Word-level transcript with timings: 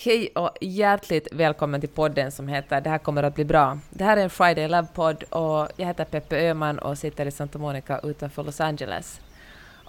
Hej 0.00 0.28
och 0.34 0.50
hjärtligt 0.60 1.28
välkommen 1.32 1.80
till 1.80 1.88
podden 1.88 2.32
som 2.32 2.48
heter 2.48 2.80
Det 2.80 2.90
här 2.90 2.98
kommer 2.98 3.22
att 3.22 3.34
bli 3.34 3.44
bra. 3.44 3.78
Det 3.90 4.04
här 4.04 4.16
är 4.16 4.22
en 4.22 4.30
Friday 4.30 4.68
Love-podd 4.68 5.22
och 5.22 5.68
jag 5.76 5.86
heter 5.86 6.04
Peppe 6.04 6.36
Öhman 6.36 6.78
och 6.78 6.98
sitter 6.98 7.26
i 7.26 7.30
Santa 7.30 7.58
Monica 7.58 8.00
utanför 8.02 8.44
Los 8.44 8.60
Angeles. 8.60 9.20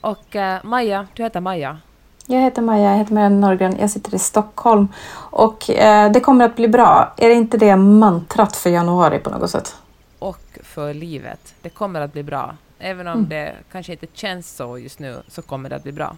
Och 0.02 0.36
uh, 0.36 0.56
Maja, 0.64 1.08
du 1.14 1.24
heter 1.24 1.40
Maja. 1.40 1.78
Jag 2.26 2.42
heter 2.42 2.62
Maja, 2.62 2.92
jag 2.92 2.98
heter 2.98 3.14
Marianne 3.14 3.40
Norgren, 3.40 3.78
jag 3.80 3.90
sitter 3.90 4.16
i 4.16 4.20
Stockholm 4.20 4.88
och 5.16 5.70
eh, 5.70 6.12
det 6.12 6.20
kommer 6.20 6.46
att 6.46 6.56
bli 6.56 6.68
bra. 6.68 7.14
Är 7.18 7.30
det 7.30 7.36
inte 7.36 7.58
det 7.58 7.76
mantrat 7.76 8.56
för 8.56 8.70
januari 8.70 9.20
på 9.20 9.30
något 9.30 9.52
sätt? 9.52 9.76
Och 10.20 10.60
för 10.64 10.94
livet. 10.94 11.56
Det 11.62 11.70
kommer 11.70 12.02
att 12.02 12.14
bli 12.14 12.24
bra. 12.24 12.56
Även 12.80 13.08
om 13.08 13.18
mm. 13.18 13.30
det 13.30 13.54
kanske 13.72 13.92
inte 13.92 14.08
känns 14.14 14.56
så 14.56 14.78
just 14.78 15.00
nu 15.00 15.22
så 15.28 15.42
kommer 15.42 15.70
det 15.70 15.76
att 15.76 15.84
bli 15.84 15.92
bra. 15.92 16.16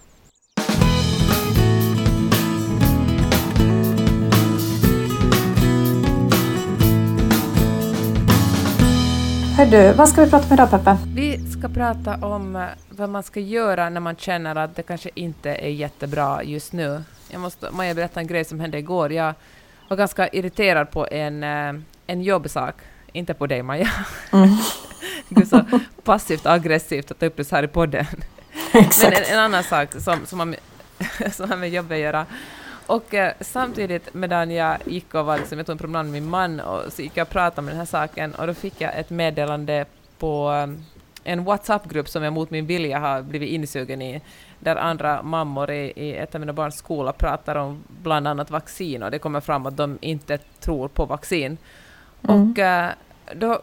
Hör 9.61 9.93
vad 9.93 10.10
ska 10.10 10.24
vi 10.25 10.29
prata 10.29 10.47
om 10.47 10.54
idag 10.54 10.71
Peppe? 10.71 10.97
Vi 11.15 11.51
ska 11.51 11.69
prata 11.69 12.15
om 12.15 12.56
eh, 12.56 12.65
vad 12.89 13.10
man 13.10 13.24
ska 13.24 13.39
göra 13.39 13.89
när 13.89 14.00
man 14.00 14.15
känner 14.15 14.56
att 14.56 14.75
det 14.75 14.83
kanske 14.83 15.10
inte 15.15 15.50
är 15.50 15.69
jättebra 15.69 16.43
just 16.43 16.74
nu. 16.74 17.04
Jag 17.29 17.42
måste 17.42 17.71
Maja 17.71 17.93
berätta 17.93 18.19
en 18.19 18.28
grej 18.28 18.46
som 18.46 18.60
hände 18.60 18.78
igår. 18.78 19.11
Jag 19.11 19.33
var 19.88 19.97
ganska 19.97 20.28
irriterad 20.28 20.92
på 20.92 21.07
en, 21.11 21.43
eh, 21.43 21.74
en 22.07 22.21
jobbsak. 22.21 22.75
Inte 23.11 23.33
på 23.33 23.47
dig 23.47 23.64
Maja. 23.64 23.89
Mm. 24.33 24.50
Gud, 25.29 25.47
så 25.47 25.66
passivt 26.04 26.46
aggressivt 26.46 27.11
att 27.11 27.19
ta 27.19 27.25
upp 27.25 27.38
det 27.38 27.46
så 27.46 27.55
här 27.55 27.64
i 27.64 27.68
podden. 27.68 28.05
Exakt. 28.74 29.14
Men 29.14 29.24
en, 29.24 29.33
en 29.33 29.39
annan 29.39 29.64
sak 29.64 29.89
som, 29.91 30.25
som, 30.25 30.39
har, 30.39 30.55
som 31.32 31.50
har 31.50 31.57
med 31.57 31.69
jobbet 31.69 31.96
att 31.96 32.00
göra. 32.00 32.25
Och 32.91 33.13
eh, 33.13 33.33
samtidigt 33.39 34.13
medan 34.13 34.52
jag 34.52 34.77
gick 34.86 35.13
och 35.13 35.25
var 35.25 35.38
liksom, 35.38 35.58
jag 35.58 35.67
tog 35.67 35.73
en 35.73 35.77
promenad 35.77 36.05
med 36.05 36.13
min 36.13 36.30
man 36.30 36.59
och 36.59 36.94
så 36.94 37.02
gick 37.02 37.17
jag 37.17 37.25
och 37.25 37.30
pratade 37.30 37.61
med 37.61 37.71
den 37.71 37.79
här 37.79 37.85
saken 37.85 38.33
och 38.35 38.47
då 38.47 38.53
fick 38.53 38.81
jag 38.81 38.99
ett 38.99 39.09
meddelande 39.09 39.85
på 40.19 40.52
eh, 40.52 40.67
en 41.23 41.43
WhatsApp-grupp 41.43 42.09
som 42.09 42.23
jag 42.23 42.33
mot 42.33 42.49
min 42.49 42.66
vilja 42.66 42.99
har 42.99 43.21
blivit 43.21 43.49
insugen 43.49 44.01
i, 44.01 44.21
där 44.59 44.75
andra 44.75 45.23
mammor 45.23 45.71
i, 45.71 45.93
i 45.95 46.16
ett 46.16 46.35
av 46.35 46.41
mina 46.41 46.53
barns 46.53 46.75
skola 46.75 47.11
pratar 47.13 47.55
om 47.55 47.83
bland 47.88 48.27
annat 48.27 48.51
vaccin 48.51 49.03
och 49.03 49.11
det 49.11 49.19
kommer 49.19 49.41
fram 49.41 49.66
att 49.66 49.77
de 49.77 49.97
inte 50.01 50.38
tror 50.38 50.88
på 50.88 51.05
vaccin. 51.05 51.57
Mm. 52.27 52.51
Och 52.51 52.59
eh, 52.59 52.89
då 53.35 53.61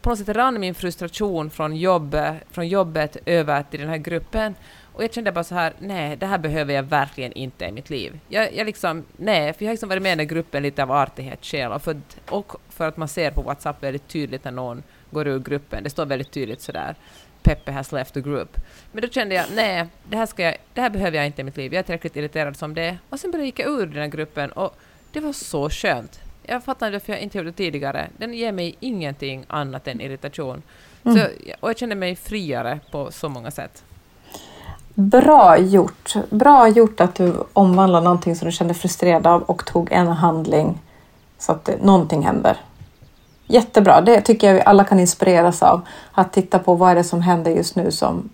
på 0.00 0.10
något 0.10 0.18
sätt 0.18 0.28
rann 0.28 0.60
min 0.60 0.74
frustration 0.74 1.50
från, 1.50 1.76
jobb, 1.76 2.16
från 2.50 2.68
jobbet 2.68 3.16
över 3.26 3.62
till 3.62 3.80
den 3.80 3.88
här 3.88 3.96
gruppen 3.96 4.54
och 4.98 5.04
jag 5.04 5.14
kände 5.14 5.32
bara 5.32 5.44
så 5.44 5.54
här, 5.54 5.72
nej, 5.78 6.16
det 6.16 6.26
här 6.26 6.38
behöver 6.38 6.74
jag 6.74 6.82
verkligen 6.82 7.32
inte 7.32 7.64
i 7.64 7.72
mitt 7.72 7.90
liv. 7.90 8.20
Jag, 8.28 8.54
jag 8.54 8.66
liksom, 8.66 9.04
nej, 9.16 9.52
för 9.52 9.64
jag 9.64 9.68
har 9.68 9.72
liksom 9.72 9.88
varit 9.88 10.02
med 10.02 10.12
i 10.12 10.16
den 10.16 10.26
gruppen 10.26 10.62
lite 10.62 10.82
av 10.82 10.92
artighetsskäl 10.92 11.72
och 11.72 11.82
för, 11.82 12.00
och 12.30 12.56
för 12.68 12.88
att 12.88 12.96
man 12.96 13.08
ser 13.08 13.30
på 13.30 13.42
WhatsApp 13.42 13.82
väldigt 13.82 14.08
tydligt 14.08 14.44
när 14.44 14.52
någon 14.52 14.82
går 15.10 15.28
ur 15.28 15.38
gruppen. 15.38 15.84
Det 15.84 15.90
står 15.90 16.06
väldigt 16.06 16.30
tydligt 16.30 16.60
sådär, 16.60 16.94
Peppe 17.42 17.72
has 17.72 17.92
left 17.92 18.14
the 18.14 18.20
group. 18.20 18.56
Men 18.92 19.02
då 19.02 19.08
kände 19.08 19.34
jag, 19.34 19.44
nej, 19.54 19.86
det 20.08 20.16
här, 20.16 20.26
ska 20.26 20.42
jag, 20.42 20.56
det 20.74 20.80
här 20.80 20.90
behöver 20.90 21.16
jag 21.16 21.26
inte 21.26 21.40
i 21.40 21.44
mitt 21.44 21.56
liv. 21.56 21.74
Jag 21.74 21.78
är 21.78 21.82
tillräckligt 21.82 22.16
irriterad 22.16 22.56
som 22.56 22.74
det. 22.74 22.98
Och 23.08 23.20
sen 23.20 23.30
började 23.30 23.44
jag 23.44 23.58
gick 23.58 23.66
ur 23.66 23.86
den 23.86 24.02
här 24.02 24.08
gruppen 24.08 24.52
och 24.52 24.76
det 25.12 25.20
var 25.20 25.32
så 25.32 25.70
skönt. 25.70 26.20
Jag 26.42 26.64
fattar 26.64 26.86
inte 26.86 26.94
varför 26.94 27.12
jag 27.12 27.22
inte 27.22 27.38
gjorde 27.38 27.50
det 27.50 27.56
tidigare. 27.56 28.08
Den 28.16 28.34
ger 28.34 28.52
mig 28.52 28.76
ingenting 28.80 29.44
annat 29.48 29.88
än 29.88 30.00
irritation. 30.00 30.62
Mm. 31.04 31.18
Så, 31.18 31.26
och 31.60 31.70
jag 31.70 31.78
kände 31.78 31.94
mig 31.94 32.16
friare 32.16 32.80
på 32.90 33.12
så 33.12 33.28
många 33.28 33.50
sätt. 33.50 33.84
Bra 35.00 35.58
gjort. 35.58 36.14
Bra 36.30 36.68
gjort 36.68 37.00
att 37.00 37.14
du 37.14 37.34
omvandlade 37.52 38.04
någonting 38.04 38.36
som 38.36 38.46
du 38.46 38.52
kände 38.52 38.74
frustrerad 38.74 39.26
av 39.26 39.42
och 39.42 39.66
tog 39.66 39.92
en 39.92 40.08
handling 40.08 40.78
så 41.38 41.52
att 41.52 41.64
det, 41.64 41.82
någonting 41.82 42.22
händer. 42.22 42.56
Jättebra. 43.46 44.00
Det 44.00 44.20
tycker 44.20 44.46
jag 44.46 44.54
vi 44.54 44.60
alla 44.60 44.84
kan 44.84 45.00
inspireras 45.00 45.62
av. 45.62 45.80
Att 46.12 46.32
titta 46.32 46.58
på 46.58 46.74
vad 46.74 46.90
är 46.90 46.94
det 46.94 47.04
som 47.04 47.22
händer 47.22 47.50
just 47.50 47.76
nu 47.76 47.90
som, 47.90 48.28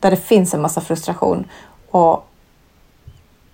där 0.00 0.10
det 0.10 0.16
finns 0.16 0.54
en 0.54 0.62
massa 0.62 0.80
frustration. 0.80 1.44
Och, 1.90 2.26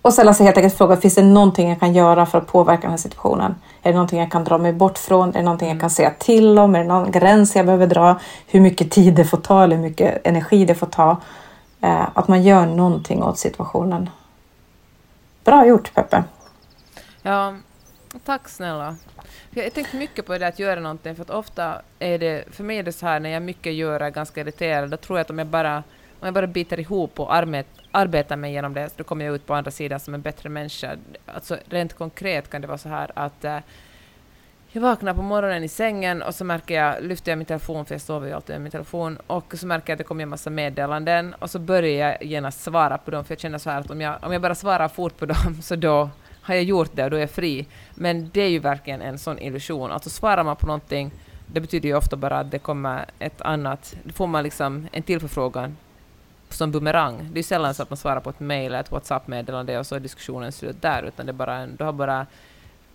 och 0.01 0.13
ställa 0.13 0.33
sig 0.33 0.45
helt 0.45 0.57
enkelt 0.57 0.77
frågan, 0.77 1.01
finns 1.01 1.15
det 1.15 1.23
någonting 1.23 1.69
jag 1.69 1.79
kan 1.79 1.93
göra 1.93 2.25
för 2.25 2.37
att 2.37 2.47
påverka 2.47 2.81
den 2.81 2.91
här 2.91 2.97
situationen? 2.97 3.55
Är 3.81 3.89
det 3.89 3.95
någonting 3.95 4.19
jag 4.19 4.31
kan 4.31 4.43
dra 4.43 4.57
mig 4.57 4.73
bort 4.73 4.97
från? 4.97 5.29
Är 5.29 5.33
det 5.33 5.41
någonting 5.41 5.69
jag 5.69 5.79
kan 5.81 5.89
säga 5.89 6.11
till 6.19 6.59
om? 6.59 6.75
Är 6.75 6.79
det 6.79 6.85
någon 6.85 7.11
gräns 7.11 7.55
jag 7.55 7.65
behöver 7.65 7.87
dra? 7.87 8.19
Hur 8.47 8.61
mycket 8.61 8.91
tid 8.91 9.15
det 9.15 9.25
får 9.25 9.37
ta 9.37 9.63
eller 9.63 9.75
hur 9.75 9.83
mycket 9.83 10.27
energi 10.27 10.65
det 10.65 10.75
får 10.75 10.87
ta? 10.87 11.17
Eh, 11.83 12.09
att 12.13 12.27
man 12.27 12.43
gör 12.43 12.65
någonting 12.65 13.23
åt 13.23 13.39
situationen. 13.39 14.09
Bra 15.43 15.65
gjort 15.65 15.93
Peppe! 15.93 16.23
Ja, 17.21 17.55
tack 18.25 18.49
snälla. 18.49 18.95
Jag 19.49 19.63
har 19.63 19.69
tänkt 19.69 19.93
mycket 19.93 20.25
på 20.25 20.37
det 20.37 20.47
att 20.47 20.59
göra 20.59 20.79
någonting, 20.79 21.15
för 21.15 21.21
att 21.21 21.29
ofta 21.29 21.81
är 21.99 22.19
det, 22.19 22.43
för 22.51 22.63
mig 22.63 22.77
är 22.77 22.83
det 22.83 22.91
så 22.91 23.05
här 23.05 23.19
när 23.19 23.29
jag 23.29 23.43
mycket 23.43 23.73
gör 23.73 23.99
är 23.99 24.09
ganska 24.09 24.41
irriterad, 24.41 24.89
då 24.89 24.97
tror 24.97 25.19
jag 25.19 25.21
att 25.21 25.29
om 25.29 25.39
jag 25.39 25.47
bara, 25.47 25.77
om 26.19 26.25
jag 26.25 26.33
bara 26.33 26.47
biter 26.47 26.79
ihop 26.79 27.19
och 27.19 27.35
arbet, 27.35 27.67
arbetar 27.91 28.35
mig 28.35 28.51
igenom 28.51 28.73
det, 28.73 28.97
då 28.97 29.03
kommer 29.03 29.25
jag 29.25 29.35
ut 29.35 29.45
på 29.47 29.53
andra 29.53 29.71
sidan 29.71 29.99
som 29.99 30.13
en 30.13 30.21
bättre 30.21 30.49
människa. 30.49 30.95
Alltså 31.25 31.57
rent 31.69 31.93
konkret 31.93 32.49
kan 32.49 32.61
det 32.61 32.67
vara 32.67 32.77
så 32.77 32.89
här 32.89 33.11
att 33.15 33.45
eh, 33.45 33.57
jag 34.75 34.81
vaknar 34.81 35.13
på 35.13 35.21
morgonen 35.21 35.63
i 35.63 35.67
sängen 35.67 36.21
och 36.21 36.35
så 36.35 36.45
märker 36.45 36.75
jag, 36.75 37.03
lyfter 37.03 37.31
jag 37.31 37.37
min 37.37 37.45
telefon, 37.45 37.85
för 37.85 37.95
jag 37.95 38.01
sover 38.01 38.27
ju 38.27 38.33
alltid 38.33 38.53
med 38.53 38.61
min 38.61 38.71
telefon, 38.71 39.17
och 39.27 39.53
så 39.57 39.67
märker 39.67 39.89
jag 39.89 39.95
att 39.95 39.97
det 39.97 40.03
kommer 40.03 40.23
en 40.23 40.29
massa 40.29 40.49
meddelanden 40.49 41.33
och 41.33 41.49
så 41.49 41.59
börjar 41.59 42.09
jag 42.09 42.23
genast 42.23 42.63
svara 42.63 42.97
på 42.97 43.11
dem, 43.11 43.25
för 43.25 43.31
jag 43.31 43.39
känner 43.39 43.57
så 43.57 43.69
här 43.69 43.79
att 43.79 43.91
om 43.91 44.01
jag, 44.01 44.15
om 44.21 44.33
jag 44.33 44.41
bara 44.41 44.55
svarar 44.55 44.87
fort 44.87 45.17
på 45.17 45.25
dem 45.33 45.61
så 45.61 45.75
då 45.75 46.09
har 46.41 46.55
jag 46.55 46.63
gjort 46.63 46.89
det 46.93 47.03
och 47.03 47.09
då 47.09 47.17
är 47.17 47.21
jag 47.21 47.29
fri. 47.29 47.67
Men 47.95 48.29
det 48.33 48.41
är 48.41 48.49
ju 48.49 48.59
verkligen 48.59 49.01
en 49.01 49.19
sån 49.19 49.39
illusion. 49.39 49.91
Alltså 49.91 50.09
svarar 50.09 50.43
man 50.43 50.55
på 50.55 50.65
någonting, 50.65 51.11
det 51.47 51.59
betyder 51.59 51.89
ju 51.89 51.95
ofta 51.95 52.15
bara 52.15 52.39
att 52.39 52.51
det 52.51 52.59
kommer 52.59 53.05
ett 53.19 53.41
annat, 53.41 53.95
då 54.03 54.13
får 54.13 54.27
man 54.27 54.43
liksom 54.43 54.87
en 54.91 55.03
till 55.03 55.19
förfrågan 55.19 55.77
som 56.49 56.71
bumerang. 56.71 57.17
Det 57.17 57.35
är 57.35 57.37
ju 57.37 57.43
sällan 57.43 57.73
så 57.73 57.83
att 57.83 57.89
man 57.89 57.97
svarar 57.97 58.19
på 58.19 58.29
ett 58.29 58.39
mejl 58.39 58.65
eller 58.65 58.79
ett 58.79 58.91
WhatsApp-meddelande 58.91 59.79
och 59.79 59.87
så 59.87 59.95
är 59.95 59.99
diskussionen 59.99 60.51
slut 60.51 60.81
där, 60.81 61.03
utan 61.03 61.25
det 61.25 61.33
bara 61.33 61.55
en, 61.55 61.75
du 61.75 61.83
har 61.83 61.93
bara 61.93 62.25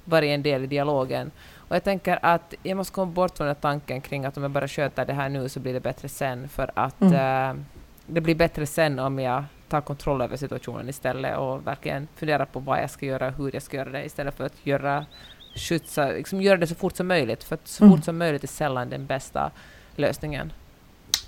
varit 0.08 0.28
en 0.28 0.42
del 0.42 0.64
i 0.64 0.66
dialogen. 0.66 1.30
Och 1.68 1.76
jag 1.76 1.84
tänker 1.84 2.18
att 2.22 2.54
jag 2.62 2.76
måste 2.76 2.92
komma 2.92 3.12
bort 3.12 3.36
från 3.36 3.46
den 3.46 3.56
tanken 3.56 4.00
kring 4.00 4.24
att 4.24 4.36
om 4.36 4.42
jag 4.42 4.52
bara 4.52 4.68
sköter 4.68 5.04
det 5.04 5.12
här 5.12 5.28
nu 5.28 5.48
så 5.48 5.60
blir 5.60 5.72
det 5.72 5.80
bättre 5.80 6.08
sen, 6.08 6.48
för 6.48 6.70
att 6.74 7.00
mm. 7.00 7.58
äh, 7.58 7.64
det 8.06 8.20
blir 8.20 8.34
bättre 8.34 8.66
sen 8.66 8.98
om 8.98 9.18
jag 9.18 9.44
tar 9.68 9.80
kontroll 9.80 10.20
över 10.20 10.36
situationen 10.36 10.88
istället 10.88 11.38
och 11.38 11.66
verkligen 11.66 12.08
funderar 12.16 12.44
på 12.44 12.60
vad 12.60 12.82
jag 12.82 12.90
ska 12.90 13.06
göra 13.06 13.26
och 13.26 13.34
hur 13.34 13.50
jag 13.54 13.62
ska 13.62 13.76
göra 13.76 13.90
det 13.90 14.04
istället 14.04 14.36
för 14.36 14.44
att 14.44 14.66
göra 14.66 15.06
skjutsa, 15.54 16.08
liksom 16.08 16.42
göra 16.42 16.56
det 16.56 16.66
så 16.66 16.74
fort 16.74 16.96
som 16.96 17.06
möjligt, 17.06 17.44
för 17.44 17.54
att 17.54 17.68
så 17.68 17.84
mm. 17.84 17.96
fort 17.96 18.04
som 18.04 18.18
möjligt 18.18 18.44
är 18.44 18.48
sällan 18.48 18.90
den 18.90 19.06
bästa 19.06 19.50
lösningen. 19.96 20.52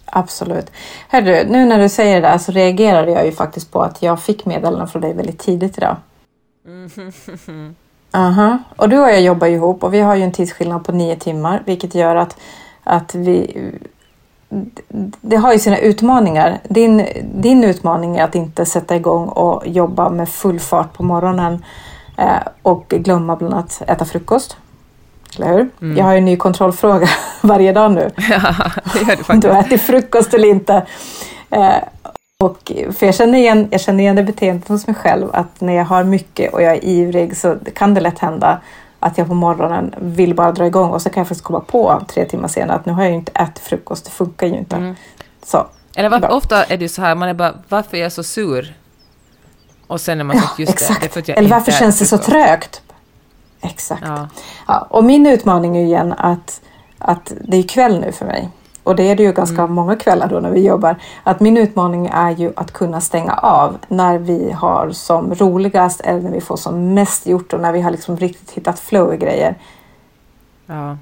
Absolut. 0.04 0.72
Hörru, 1.08 1.44
nu 1.48 1.64
när 1.64 1.78
du 1.78 1.88
säger 1.88 2.20
det 2.20 2.28
där 2.28 2.38
så 2.38 2.52
reagerade 2.52 3.10
jag 3.10 3.26
ju 3.26 3.32
faktiskt 3.32 3.72
på 3.72 3.82
att 3.82 4.02
jag 4.02 4.22
fick 4.22 4.44
meddelanden 4.44 4.88
från 4.88 5.02
dig 5.02 5.14
väldigt 5.14 5.38
tidigt 5.38 5.78
idag. 5.78 5.96
Mm. 6.66 6.90
Aha. 8.12 8.58
Och 8.76 8.88
du 8.88 8.98
och 8.98 9.10
jag 9.10 9.20
jobbar 9.20 9.46
ihop 9.46 9.84
och 9.84 9.94
vi 9.94 10.00
har 10.00 10.14
ju 10.14 10.22
en 10.22 10.32
tidsskillnad 10.32 10.84
på 10.84 10.92
nio 10.92 11.16
timmar 11.16 11.62
vilket 11.64 11.94
gör 11.94 12.16
att, 12.16 12.36
att 12.84 13.14
vi 13.14 13.56
det 15.20 15.36
har 15.36 15.52
ju 15.52 15.58
sina 15.58 15.78
utmaningar. 15.78 16.58
Din, 16.68 17.06
din 17.34 17.64
utmaning 17.64 18.16
är 18.16 18.24
att 18.24 18.34
inte 18.34 18.66
sätta 18.66 18.96
igång 18.96 19.28
och 19.28 19.66
jobba 19.66 20.10
med 20.10 20.28
full 20.28 20.60
fart 20.60 20.92
på 20.92 21.02
morgonen 21.02 21.64
eh, 22.16 22.38
och 22.62 22.88
glömma 22.88 23.36
bland 23.36 23.54
annat 23.54 23.82
äta 23.86 24.04
frukost. 24.04 24.56
Eller 25.36 25.52
hur? 25.52 25.68
Mm. 25.80 25.96
Jag 25.96 26.04
har 26.04 26.12
ju 26.12 26.18
en 26.18 26.24
ny 26.24 26.36
kontrollfråga 26.36 27.08
varje 27.40 27.72
dag 27.72 27.92
nu. 27.92 28.10
Ja, 28.16 28.54
det 28.92 28.98
gör 28.98 29.16
du 29.16 29.24
faktiskt. 29.24 29.42
Du 29.42 29.50
äter 29.50 29.78
frukost 29.78 30.34
eller 30.34 30.48
inte. 30.48 30.86
Eh, 31.50 31.74
och, 32.40 32.72
för 32.92 33.06
jag 33.06 33.14
känner, 33.14 33.38
igen, 33.38 33.68
jag 33.70 33.80
känner 33.80 34.00
igen 34.00 34.16
det 34.16 34.22
beteendet 34.22 34.68
hos 34.68 34.86
mig 34.86 34.96
själv 34.96 35.28
att 35.32 35.60
när 35.60 35.72
jag 35.72 35.84
har 35.84 36.04
mycket 36.04 36.52
och 36.52 36.62
jag 36.62 36.72
är 36.72 36.84
ivrig 36.84 37.36
så 37.36 37.56
kan 37.74 37.94
det 37.94 38.00
lätt 38.00 38.18
hända 38.18 38.60
att 39.00 39.18
jag 39.18 39.28
på 39.28 39.34
morgonen 39.34 39.94
vill 39.98 40.34
bara 40.34 40.52
dra 40.52 40.66
igång 40.66 40.90
och 40.90 41.02
så 41.02 41.10
kan 41.10 41.20
jag 41.20 41.28
faktiskt 41.28 41.44
komma 41.44 41.60
på 41.60 42.02
tre 42.08 42.24
timmar 42.24 42.48
senare 42.48 42.76
att 42.76 42.86
nu 42.86 42.92
har 42.92 43.02
jag 43.02 43.10
ju 43.10 43.16
inte 43.16 43.32
ätit 43.32 43.58
frukost, 43.58 44.04
det 44.04 44.10
funkar 44.10 44.46
ju 44.46 44.58
inte. 44.58 44.76
Mm. 44.76 44.94
Så, 45.44 45.66
Eller 45.96 46.08
var, 46.08 46.28
ofta 46.28 46.64
är 46.64 46.76
det 46.76 46.82
ju 46.82 46.88
så 46.88 47.02
här, 47.02 47.14
man 47.14 47.28
är 47.28 47.34
bara 47.34 47.54
varför 47.68 47.96
är 47.96 48.02
jag 48.02 48.12
så 48.12 48.22
sur? 48.22 48.74
Och 49.86 50.00
sen 50.00 50.20
är 50.20 50.24
man 50.24 50.36
ja, 50.36 50.42
så 50.42 50.62
just 50.62 50.72
exakt. 50.72 51.00
det, 51.00 51.06
det 51.06 51.12
för 51.12 51.20
att 51.20 51.28
jag 51.28 51.38
Eller 51.38 51.50
varför 51.50 51.72
känns 51.72 51.98
det 51.98 52.06
så 52.06 52.18
trögt? 52.18 52.82
Exakt. 53.60 54.02
Ja. 54.06 54.28
ja. 54.68 54.86
och 54.90 55.04
min 55.04 55.26
utmaning 55.26 55.76
är 55.76 55.84
igen 55.84 56.14
att, 56.18 56.60
att 56.98 57.32
det 57.40 57.56
är 57.56 57.62
kväll 57.62 58.00
nu 58.00 58.12
för 58.12 58.26
mig 58.26 58.48
och 58.90 58.96
det 58.96 59.02
är 59.02 59.16
det 59.16 59.22
ju 59.22 59.32
ganska 59.32 59.62
mm. 59.62 59.72
många 59.72 59.96
kvällar 59.96 60.28
då 60.28 60.40
när 60.40 60.50
vi 60.50 60.66
jobbar, 60.66 60.96
att 61.22 61.40
min 61.40 61.56
utmaning 61.56 62.06
är 62.06 62.30
ju 62.30 62.52
att 62.56 62.72
kunna 62.72 63.00
stänga 63.00 63.32
av 63.32 63.78
när 63.88 64.18
vi 64.18 64.52
har 64.52 64.90
som 64.90 65.34
roligast 65.34 66.00
eller 66.00 66.20
när 66.20 66.30
vi 66.30 66.40
får 66.40 66.56
som 66.56 66.94
mest 66.94 67.26
gjort 67.26 67.52
och 67.52 67.60
när 67.60 67.72
vi 67.72 67.80
har 67.80 67.90
liksom 67.90 68.16
riktigt 68.16 68.50
hittat 68.50 68.78
flow 68.78 69.14
i 69.14 69.16
grejer. 69.16 69.54
Ja. 70.66 70.96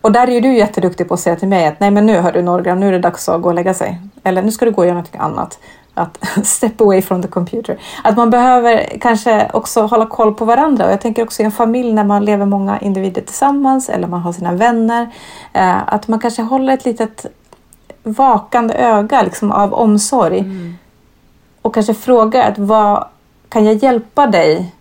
Och 0.00 0.12
där 0.12 0.28
är 0.28 0.32
ju 0.32 0.40
du 0.40 0.56
jätteduktig 0.56 1.08
på 1.08 1.14
att 1.14 1.20
säga 1.20 1.36
till 1.36 1.48
mig 1.48 1.66
att 1.66 1.80
nej 1.80 1.90
men 1.90 2.06
nu 2.06 2.18
hör 2.18 2.32
du 2.32 2.42
Norgra, 2.42 2.74
nu 2.74 2.88
är 2.88 2.92
det 2.92 2.98
dags 2.98 3.28
att 3.28 3.42
gå 3.42 3.48
och 3.48 3.54
lägga 3.54 3.74
sig. 3.74 4.00
Eller 4.22 4.42
nu 4.42 4.50
ska 4.50 4.64
du 4.64 4.70
gå 4.70 4.82
och 4.82 4.88
göra 4.88 4.98
något 4.98 5.16
annat. 5.16 5.58
Att 5.96 6.18
step 6.46 6.80
away 6.80 7.02
from 7.02 7.22
the 7.22 7.28
computer. 7.28 7.78
Att 8.04 8.16
man 8.16 8.30
behöver 8.30 8.98
kanske 9.00 9.50
också 9.52 9.82
hålla 9.82 10.06
koll 10.06 10.34
på 10.34 10.44
varandra. 10.44 10.86
Och 10.86 10.92
jag 10.92 11.00
tänker 11.00 11.22
också 11.22 11.42
i 11.42 11.44
en 11.44 11.52
familj 11.52 11.92
när 11.92 12.04
man 12.04 12.24
lever 12.24 12.46
många 12.46 12.78
individer 12.78 13.22
tillsammans 13.22 13.88
eller 13.88 14.08
man 14.08 14.20
har 14.20 14.32
sina 14.32 14.52
vänner. 14.52 15.10
Eh, 15.52 15.94
att 15.94 16.08
man 16.08 16.20
kanske 16.20 16.42
håller 16.42 16.74
ett 16.74 16.84
litet 16.84 17.26
vakande 18.02 18.74
öga 18.74 19.22
liksom, 19.22 19.52
av 19.52 19.74
omsorg. 19.74 20.38
Mm. 20.38 20.74
Och 21.62 21.74
kanske 21.74 21.94
frågar 21.94 22.50
att 22.50 22.58
vad 22.58 23.06
kan 23.48 23.64
jag 23.64 23.74
hjälpa 23.74 24.26
dig 24.26 24.72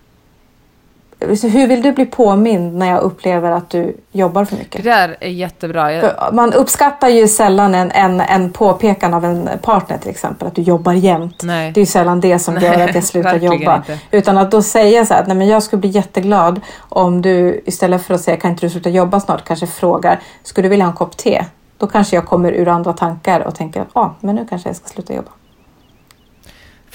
hur 1.27 1.67
vill 1.67 1.81
du 1.81 1.91
bli 1.91 2.05
påmind 2.05 2.75
när 2.75 2.89
jag 2.89 3.01
upplever 3.01 3.51
att 3.51 3.69
du 3.69 3.97
jobbar 4.11 4.45
för 4.45 4.55
mycket? 4.55 4.83
Det 4.83 4.89
där 4.89 5.17
är 5.19 5.29
jättebra. 5.29 5.93
Jag... 5.93 6.33
Man 6.33 6.53
uppskattar 6.53 7.07
ju 7.09 7.27
sällan 7.27 7.75
en, 7.75 7.91
en, 7.91 8.21
en 8.21 8.51
påpekan 8.51 9.13
av 9.13 9.25
en 9.25 9.49
partner 9.61 9.97
till 9.97 10.09
exempel, 10.09 10.47
att 10.47 10.55
du 10.55 10.61
jobbar 10.61 10.93
jämt. 10.93 11.43
Nej. 11.43 11.71
Det 11.71 11.79
är 11.79 11.81
ju 11.81 11.85
sällan 11.85 12.21
det 12.21 12.39
som 12.39 12.57
gör 12.57 12.79
att 12.79 12.95
jag 12.95 13.03
slutar 13.03 13.35
jobba. 13.35 13.75
Inte. 13.75 13.99
Utan 14.11 14.37
att 14.37 14.51
då 14.51 14.61
säga 14.61 15.05
så 15.05 15.13
här, 15.13 15.23
nej 15.27 15.35
men 15.37 15.47
jag 15.47 15.63
skulle 15.63 15.79
bli 15.79 15.89
jätteglad 15.89 16.61
om 16.79 17.21
du 17.21 17.61
istället 17.65 18.05
för 18.05 18.13
att 18.13 18.21
säga 18.21 18.37
kan 18.37 18.51
inte 18.51 18.65
du 18.65 18.69
sluta 18.69 18.89
jobba 18.89 19.19
snart, 19.19 19.43
kanske 19.47 19.67
frågar, 19.67 20.19
skulle 20.43 20.65
du 20.65 20.69
vilja 20.69 20.85
ha 20.85 20.91
en 20.91 20.97
kopp 20.97 21.17
te? 21.17 21.45
Då 21.77 21.87
kanske 21.87 22.15
jag 22.15 22.25
kommer 22.25 22.51
ur 22.51 22.67
andra 22.67 22.93
tankar 22.93 23.39
och 23.39 23.55
tänker, 23.55 23.85
ja, 23.93 24.01
ah, 24.01 24.15
men 24.19 24.35
nu 24.35 24.45
kanske 24.49 24.69
jag 24.69 24.75
ska 24.75 24.87
sluta 24.87 25.13
jobba. 25.13 25.31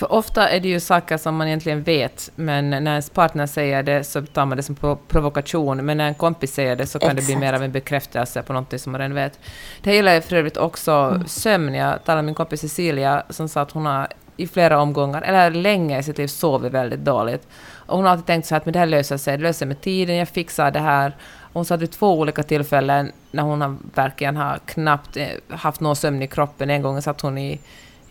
För 0.00 0.12
ofta 0.12 0.48
är 0.48 0.60
det 0.60 0.68
ju 0.68 0.80
saker 0.80 1.16
som 1.16 1.36
man 1.36 1.46
egentligen 1.46 1.82
vet, 1.82 2.30
men 2.34 2.70
när 2.70 2.90
ens 2.90 3.10
partner 3.10 3.46
säger 3.46 3.82
det 3.82 4.04
så 4.04 4.22
tar 4.22 4.46
man 4.46 4.56
det 4.56 4.62
som 4.62 4.76
provokation, 5.08 5.86
men 5.86 5.96
när 5.96 6.08
en 6.08 6.14
kompis 6.14 6.54
säger 6.54 6.76
det 6.76 6.86
så 6.86 6.98
kan 6.98 7.10
Exakt. 7.10 7.26
det 7.26 7.32
bli 7.32 7.40
mer 7.40 7.52
av 7.52 7.62
en 7.62 7.72
bekräftelse 7.72 8.42
på 8.42 8.52
något 8.52 8.80
som 8.80 8.92
man 8.92 9.00
redan 9.00 9.14
vet. 9.14 9.38
Det 9.82 9.94
gäller 9.94 10.20
för 10.20 10.36
övrigt 10.36 10.56
också 10.56 10.92
mm. 10.92 11.26
sömn. 11.26 11.74
Jag 11.74 12.04
talade 12.04 12.22
med 12.22 12.24
min 12.24 12.34
kompis 12.34 12.60
Cecilia 12.60 13.22
som 13.30 13.48
sa 13.48 13.60
att 13.60 13.70
hon 13.70 13.86
har 13.86 14.08
i 14.36 14.46
flera 14.46 14.80
omgångar, 14.80 15.22
eller 15.22 15.50
länge 15.50 15.98
i 15.98 16.02
sitt 16.02 16.18
liv, 16.18 16.26
sovit 16.26 16.72
väldigt 16.72 17.04
dåligt. 17.04 17.48
Och 17.72 17.96
hon 17.96 18.04
har 18.04 18.12
alltid 18.12 18.26
tänkt 18.26 18.46
så 18.46 18.56
att 18.56 18.64
det 18.64 18.78
här 18.78 18.86
löser 18.86 19.16
sig, 19.16 19.36
det 19.36 19.42
löser 19.42 19.58
sig 19.58 19.68
med 19.68 19.80
tiden, 19.80 20.16
jag 20.16 20.28
fixar 20.28 20.70
det 20.70 20.80
här. 20.80 21.16
Hon 21.52 21.64
sa 21.64 21.74
att 21.74 21.80
vid 21.80 21.90
två 21.90 22.18
olika 22.18 22.42
tillfällen 22.42 23.12
när 23.30 23.42
hon 23.42 23.60
har 23.60 23.76
verkligen 23.94 24.36
har 24.36 24.58
knappt 24.66 25.16
eh, 25.16 25.28
haft 25.48 25.80
någon 25.80 25.96
sömn 25.96 26.22
i 26.22 26.26
kroppen, 26.26 26.70
en 26.70 26.82
gång 26.82 27.02
satt 27.02 27.20
hon 27.20 27.38
i 27.38 27.60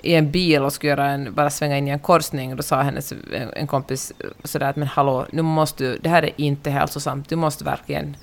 i 0.04 0.16
en 0.16 0.32
bil 0.32 0.62
och 0.62 0.74
skulle 0.74 0.90
göra 0.90 1.06
en, 1.06 1.34
bara 1.34 1.50
svänga 1.50 1.78
in 1.78 1.88
i 1.88 1.92
en 1.92 2.00
korsning. 2.00 2.56
Då 2.56 2.64
sa 2.64 2.82
hennes 2.82 3.14
en 3.56 3.68
kompis 3.68 4.14
sådär 4.44 4.70
att 4.70 4.76
men 4.76 4.88
hallå, 4.88 5.26
nu 5.32 5.42
måste 5.42 5.84
du, 5.84 5.98
det 5.98 6.10
här 6.10 6.24
är 6.24 6.32
inte 6.36 6.70
hälsosamt, 6.70 7.30
du 7.30 7.36
måste 7.36 7.64
verkligen 7.64 8.18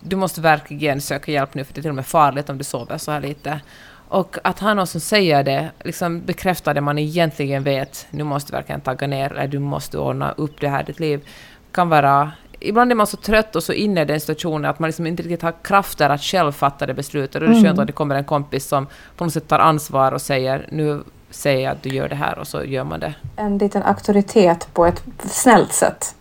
du 0.00 0.16
måste 0.16 0.40
verkligen 0.40 1.00
söka 1.00 1.32
hjälp 1.32 1.54
nu 1.54 1.64
för 1.64 1.74
det 1.74 1.80
är 1.80 1.82
till 1.82 1.88
och 1.88 1.94
med 1.94 2.06
farligt 2.06 2.50
om 2.50 2.58
du 2.58 2.64
sover 2.64 2.98
så 2.98 3.12
här 3.12 3.20
lite. 3.20 3.60
Och 4.08 4.38
att 4.44 4.58
ha 4.58 4.74
någon 4.74 4.86
som 4.86 5.00
säger 5.00 5.44
det 5.44 5.70
liksom 5.84 6.20
bekräftar 6.20 6.74
det 6.74 6.80
man 6.80 6.98
egentligen 6.98 7.62
vet. 7.62 8.06
Nu 8.10 8.24
måste 8.24 8.52
du 8.52 8.56
verkligen 8.56 8.80
tagga 8.80 9.06
ner, 9.06 9.32
eller 9.32 9.48
du 9.48 9.58
måste 9.58 9.98
ordna 9.98 10.32
upp 10.32 10.60
det 10.60 10.68
här 10.68 10.82
ditt 10.82 11.00
liv. 11.00 11.28
kan 11.72 11.88
vara 11.88 12.32
ibland 12.68 12.90
är 12.90 12.94
man 12.94 13.06
så 13.06 13.16
trött 13.16 13.56
och 13.56 13.62
så 13.62 13.72
inne 13.72 14.02
i 14.02 14.04
den 14.04 14.20
situationen 14.20 14.70
att 14.70 14.78
man 14.78 14.88
liksom 14.88 15.06
inte 15.06 15.22
riktigt 15.22 15.42
har 15.42 15.54
krafter 15.62 16.10
att 16.10 16.22
själv 16.22 16.52
fatta 16.52 16.86
det 16.86 16.94
beslutet. 16.94 17.34
Och 17.34 17.40
det 17.40 17.46
är 17.46 17.54
skönt 17.54 17.66
mm. 17.66 17.78
att 17.78 17.86
det 17.86 17.92
kommer 17.92 18.14
en 18.14 18.24
kompis 18.24 18.66
som 18.66 18.86
på 19.16 19.24
något 19.24 19.32
sätt 19.32 19.48
tar 19.48 19.58
ansvar 19.58 20.12
och 20.12 20.20
säger 20.20 20.68
nu 20.70 21.02
säger 21.30 21.64
jag 21.64 21.72
att 21.72 21.82
du 21.82 21.88
gör 21.88 22.08
det 22.08 22.14
här 22.14 22.38
och 22.38 22.46
så 22.46 22.64
gör 22.64 22.84
man 22.84 23.00
det. 23.00 23.14
En 23.36 23.58
liten 23.58 23.82
auktoritet 23.82 24.68
på 24.72 24.86
ett 24.86 25.02
snällt 25.18 25.72
sätt. 25.72 26.14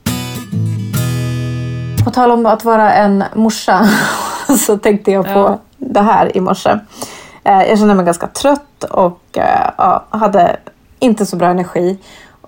På 2.04 2.12
tal 2.12 2.32
om 2.32 2.46
att 2.46 2.64
vara 2.64 2.94
en 2.94 3.24
morsa 3.36 3.90
så 4.60 4.78
tänkte 4.78 5.12
jag 5.12 5.26
på 5.26 5.30
ja. 5.30 5.60
det 5.78 6.02
här 6.02 6.38
i 6.38 6.40
morse. 6.40 6.80
Eh, 7.44 7.64
jag 7.64 7.78
kände 7.78 7.94
mig 7.94 8.06
ganska 8.06 8.28
trött 8.28 8.84
och 8.84 9.38
eh, 9.38 10.02
hade 10.10 10.58
inte 11.00 11.26
så 11.26 11.36
bra 11.36 11.48
energi. 11.48 11.98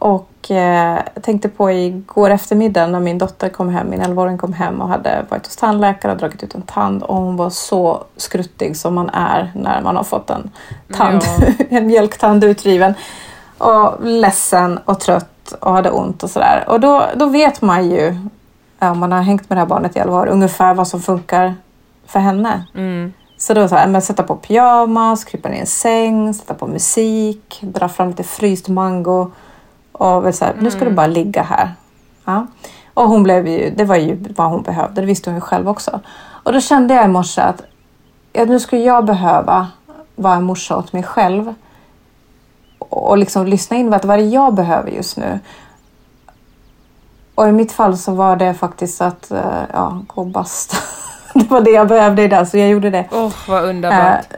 Och 0.03 0.51
eh, 0.51 0.99
tänkte 1.21 1.49
på 1.49 1.71
igår 1.71 2.29
eftermiddag 2.29 2.87
när 2.87 2.99
min 2.99 3.17
dotter 3.17 3.49
kom 3.49 3.69
hem, 3.69 3.89
min 3.89 4.01
11-åring 4.01 4.37
kom 4.37 4.53
hem 4.53 4.81
och 4.81 4.87
hade 4.87 5.25
varit 5.29 5.45
hos 5.45 5.55
tandläkare 5.55 6.11
och 6.11 6.17
dragit 6.17 6.43
ut 6.43 6.55
en 6.55 6.61
tand 6.61 7.03
och 7.03 7.15
hon 7.15 7.35
var 7.35 7.49
så 7.49 8.03
skruttig 8.17 8.77
som 8.77 8.93
man 8.93 9.09
är 9.09 9.51
när 9.55 9.81
man 9.81 9.95
har 9.95 10.03
fått 10.03 10.29
en 10.29 10.51
tand, 10.93 11.21
ja. 11.39 11.65
en 11.69 11.87
mjölktand 11.87 12.43
utdriven. 12.43 12.93
Och 13.57 13.93
ledsen 14.01 14.79
och 14.85 14.99
trött 14.99 15.53
och 15.59 15.73
hade 15.73 15.91
ont 15.91 16.23
och 16.23 16.29
sådär. 16.29 16.63
Och 16.67 16.79
då, 16.79 17.05
då 17.15 17.25
vet 17.25 17.61
man 17.61 17.89
ju, 17.89 18.15
om 18.79 18.99
man 18.99 19.11
har 19.11 19.21
hängt 19.21 19.49
med 19.49 19.57
det 19.57 19.61
här 19.61 19.67
barnet 19.67 19.95
i 19.95 19.99
11 19.99 20.19
år, 20.19 20.27
ungefär 20.27 20.73
vad 20.73 20.87
som 20.87 21.01
funkar 21.01 21.55
för 22.07 22.19
henne. 22.19 22.65
Mm. 22.75 23.13
Så 23.37 23.53
då 23.53 23.67
så 23.67 23.75
här, 23.75 23.87
men 23.87 24.01
sätta 24.01 24.23
på 24.23 24.35
pyjamas, 24.35 25.23
krypa 25.23 25.49
ner 25.49 25.55
i 25.55 25.59
en 25.59 25.65
säng, 25.65 26.33
sätta 26.33 26.53
på 26.53 26.67
musik, 26.67 27.59
dra 27.61 27.89
fram 27.89 28.07
lite 28.07 28.23
fryst 28.23 28.67
mango 28.67 29.31
och 29.93 30.35
så 30.35 30.45
här, 30.45 30.51
mm. 30.51 30.63
nu 30.63 30.71
ska 30.71 30.79
du 30.79 30.85
mm. 30.85 30.95
bara 30.95 31.07
ligga 31.07 31.43
här. 31.43 31.73
Ja. 32.25 32.47
Och 32.93 33.09
hon 33.09 33.23
blev 33.23 33.47
ju, 33.47 33.69
det 33.69 33.85
var 33.85 33.95
ju 33.95 34.25
vad 34.35 34.49
hon 34.49 34.61
behövde, 34.61 35.01
det 35.01 35.07
visste 35.07 35.29
hon 35.29 35.37
ju 35.37 35.41
själv 35.41 35.69
också. 35.69 35.99
Och 36.43 36.53
då 36.53 36.61
kände 36.61 36.93
jag 36.93 37.05
i 37.05 37.07
morse 37.07 37.41
att 37.41 37.61
ja, 38.33 38.45
nu 38.45 38.59
skulle 38.59 38.81
jag 38.81 39.05
behöva 39.05 39.67
vara 40.15 40.35
en 40.35 40.43
morsa 40.43 40.77
åt 40.77 40.93
mig 40.93 41.03
själv. 41.03 41.53
Och 42.79 43.17
liksom 43.17 43.47
lyssna 43.47 43.77
in 43.77 43.89
vad, 43.89 44.05
vad 44.05 44.19
det 44.19 44.25
jag 44.25 44.53
behöver 44.53 44.91
just 44.91 45.17
nu. 45.17 45.39
Och 47.35 47.47
i 47.47 47.51
mitt 47.51 47.71
fall 47.71 47.97
så 47.97 48.13
var 48.13 48.35
det 48.35 48.53
faktiskt 48.53 49.01
att 49.01 49.31
eh, 49.31 49.63
ja, 49.73 50.01
gå 50.07 50.21
och 50.21 50.27
basta. 50.27 50.77
det 51.33 51.49
var 51.51 51.61
det 51.61 51.71
jag 51.71 51.87
behövde 51.87 52.23
idag 52.23 52.47
så 52.47 52.57
jag 52.57 52.69
gjorde 52.69 52.89
det. 52.89 53.05
Åh, 53.11 53.25
oh, 53.25 53.33
vad 53.47 53.63
underbart. 53.63 54.25
Eh, 54.31 54.37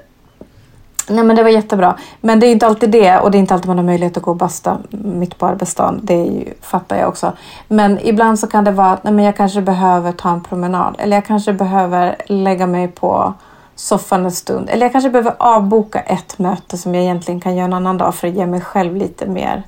Nej 1.09 1.23
men 1.23 1.35
det 1.35 1.43
var 1.43 1.49
jättebra. 1.49 1.97
Men 2.21 2.39
det 2.39 2.47
är 2.47 2.51
inte 2.51 2.67
alltid 2.67 2.89
det 2.89 3.19
och 3.19 3.31
det 3.31 3.37
är 3.37 3.39
inte 3.39 3.53
alltid 3.53 3.67
man 3.67 3.77
har 3.77 3.85
möjlighet 3.85 4.17
att 4.17 4.23
gå 4.23 4.31
och 4.31 4.37
basta 4.37 4.77
mitt 4.89 5.37
på 5.37 5.45
arbetsdagen. 5.45 5.99
Det 6.03 6.23
ju, 6.23 6.53
fattar 6.61 6.97
jag 6.97 7.09
också. 7.09 7.33
Men 7.67 7.99
ibland 8.03 8.39
så 8.39 8.47
kan 8.47 8.63
det 8.63 8.71
vara 8.71 8.91
att 8.91 9.03
nej, 9.03 9.13
men 9.13 9.25
jag 9.25 9.37
kanske 9.37 9.61
behöver 9.61 10.11
ta 10.11 10.29
en 10.29 10.43
promenad 10.43 10.95
eller 10.99 11.17
jag 11.17 11.25
kanske 11.25 11.53
behöver 11.53 12.15
lägga 12.25 12.67
mig 12.67 12.87
på 12.87 13.33
soffan 13.75 14.25
en 14.25 14.31
stund. 14.31 14.69
Eller 14.69 14.85
jag 14.85 14.91
kanske 14.91 15.09
behöver 15.09 15.35
avboka 15.39 15.99
ett 15.99 16.39
möte 16.39 16.77
som 16.77 16.95
jag 16.95 17.03
egentligen 17.03 17.41
kan 17.41 17.55
göra 17.55 17.65
en 17.65 17.73
annan 17.73 17.97
dag 17.97 18.15
för 18.15 18.27
att 18.27 18.33
ge 18.33 18.45
mig 18.45 18.61
själv 18.61 18.95
lite 18.95 19.25
mer 19.25 19.63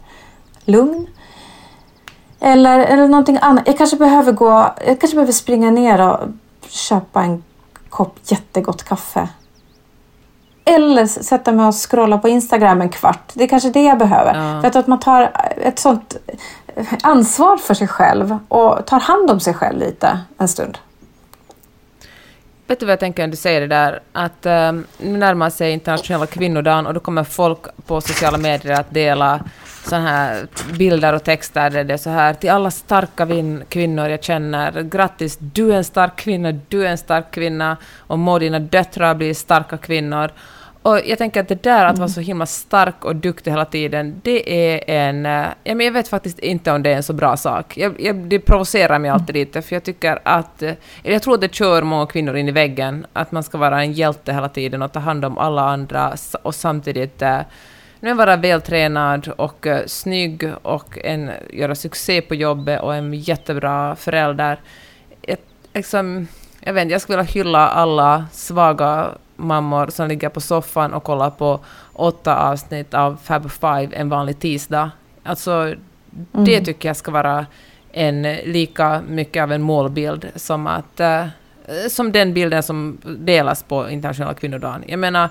lugn. 0.65 1.07
Eller, 2.39 2.79
eller 2.79 3.07
någonting 3.07 3.37
annat. 3.41 3.63
Jag 3.67 3.77
kanske 3.77 3.97
behöver 3.97 4.31
gå, 4.31 4.73
jag 4.87 4.99
kanske 4.99 5.15
behöver 5.15 5.33
springa 5.33 5.71
ner 5.71 6.09
och 6.09 6.19
köpa 6.67 7.23
en 7.23 7.43
kopp 7.89 8.15
jättegott 8.23 8.83
kaffe 8.83 9.29
eller 10.67 11.05
sätta 11.05 11.51
mig 11.51 11.65
och 11.65 11.75
scrolla 11.75 12.17
på 12.17 12.29
Instagram 12.29 12.81
en 12.81 12.89
kvart. 12.89 13.31
Det 13.33 13.43
är 13.43 13.47
kanske 13.47 13.69
det 13.69 13.83
jag 13.83 13.97
behöver. 13.97 14.35
Ja. 14.35 14.71
För 14.71 14.79
att 14.79 14.87
man 14.87 14.99
tar 14.99 15.31
ett 15.57 15.79
sånt 15.79 16.15
ansvar 17.03 17.57
för 17.57 17.73
sig 17.73 17.87
själv 17.87 18.37
och 18.47 18.85
tar 18.85 18.99
hand 18.99 19.31
om 19.31 19.39
sig 19.39 19.53
själv 19.53 19.79
lite 19.79 20.19
en 20.37 20.47
stund. 20.47 20.77
Vet 22.67 22.79
du 22.79 22.85
vad 22.85 22.91
jag 22.91 22.99
tänker 22.99 23.23
när 23.23 23.27
du 23.27 23.37
säger 23.37 23.61
det 23.61 23.67
där? 23.67 23.99
Att 24.13 24.45
um, 24.45 24.85
nu 24.97 25.17
närmar 25.17 25.49
sig 25.49 25.71
internationella 25.71 26.25
kvinnodagen 26.25 26.87
och 26.87 26.93
då 26.93 26.99
kommer 26.99 27.23
folk 27.23 27.59
på 27.85 28.01
sociala 28.01 28.37
medier 28.37 28.79
att 28.79 28.93
dela 28.93 29.39
sådana 29.85 30.09
här 30.09 30.47
bilder 30.77 31.13
och 31.13 31.23
texter 31.23 31.69
där 31.69 31.83
det 31.83 31.93
är 31.93 31.97
så 31.97 32.09
här 32.09 32.33
till 32.33 32.49
alla 32.49 32.71
starka 32.71 33.27
kvinnor 33.69 34.09
jag 34.09 34.23
känner. 34.23 34.81
Grattis, 34.81 35.37
du 35.39 35.71
är 35.71 35.77
en 35.77 35.83
stark 35.83 36.15
kvinna, 36.15 36.51
du 36.51 36.85
är 36.85 36.91
en 36.91 36.97
stark 36.97 37.31
kvinna 37.31 37.77
och 37.97 38.19
må 38.19 38.39
dina 38.39 38.59
döttrar 38.59 39.15
bli 39.15 39.33
starka 39.33 39.77
kvinnor. 39.77 40.31
Och 40.87 40.99
jag 41.05 41.17
tänker 41.17 41.41
att 41.41 41.47
det 41.47 41.63
där 41.63 41.85
att 41.85 41.97
vara 41.97 42.09
så 42.09 42.21
himla 42.21 42.45
stark 42.45 43.05
och 43.05 43.15
duktig 43.15 43.51
hela 43.51 43.65
tiden, 43.65 44.21
det 44.23 44.53
är 44.53 44.83
en... 44.87 45.25
Eh, 45.25 45.47
ja, 45.63 45.75
men 45.75 45.85
jag 45.85 45.93
vet 45.93 46.07
faktiskt 46.07 46.39
inte 46.39 46.71
om 46.71 46.83
det 46.83 46.89
är 46.89 46.95
en 46.95 47.03
så 47.03 47.13
bra 47.13 47.37
sak. 47.37 47.77
Jag, 47.77 48.01
jag, 48.01 48.15
det 48.15 48.39
provocerar 48.39 48.99
mig 48.99 49.11
alltid 49.11 49.35
lite, 49.35 49.61
för 49.61 49.75
jag 49.75 49.83
tycker 49.83 50.19
att... 50.23 50.61
Eh, 50.61 50.73
jag 51.03 51.21
tror 51.21 51.33
att 51.33 51.41
det 51.41 51.53
kör 51.53 51.81
många 51.81 52.05
kvinnor 52.05 52.37
in 52.37 52.49
i 52.49 52.51
väggen, 52.51 53.05
att 53.13 53.31
man 53.31 53.43
ska 53.43 53.57
vara 53.57 53.83
en 53.83 53.93
hjälte 53.93 54.33
hela 54.33 54.49
tiden 54.49 54.81
och 54.81 54.91
ta 54.91 54.99
hand 54.99 55.25
om 55.25 55.37
alla 55.37 55.61
andra 55.61 56.13
och 56.41 56.55
samtidigt 56.55 57.21
eh, 57.21 57.39
nu 57.99 58.13
vara 58.13 58.35
vältränad 58.35 59.27
och 59.37 59.65
uh, 59.65 59.77
snygg 59.85 60.51
och 60.61 60.97
en, 61.03 61.31
göra 61.49 61.75
succé 61.75 62.21
på 62.21 62.35
jobbet 62.35 62.81
och 62.81 62.95
en 62.95 63.13
jättebra 63.13 63.95
förälder. 63.95 64.59
Ett, 65.21 65.45
liksom, 65.73 66.27
jag 66.59 66.73
vet 66.73 66.91
jag 66.91 67.01
skulle 67.01 67.17
vilja 67.17 67.31
hylla 67.31 67.69
alla 67.69 68.25
svaga 68.31 69.11
mammor 69.37 69.87
som 69.89 70.07
ligger 70.07 70.29
på 70.29 70.41
soffan 70.41 70.93
och 70.93 71.03
kollar 71.03 71.29
på 71.29 71.59
åtta 71.93 72.35
avsnitt 72.35 72.93
av 72.93 73.17
Fab 73.23 73.51
Five 73.51 73.89
en 73.91 74.09
vanlig 74.09 74.39
tisdag. 74.39 74.91
Alltså, 75.23 75.51
mm. 75.51 75.75
det 76.45 76.61
tycker 76.61 76.89
jag 76.89 76.95
ska 76.95 77.11
vara 77.11 77.45
en 77.91 78.21
lika 78.23 79.01
mycket 79.07 79.43
av 79.43 79.51
en 79.51 79.61
målbild 79.61 80.27
som 80.35 80.67
att 80.67 80.99
uh, 80.99 81.25
som 81.89 82.11
den 82.11 82.33
bilden 82.33 82.63
som 82.63 82.97
delas 83.03 83.63
på 83.63 83.89
internationella 83.89 84.33
kvinnodagen. 84.33 84.83
Jag 84.87 84.99
menar, 84.99 85.29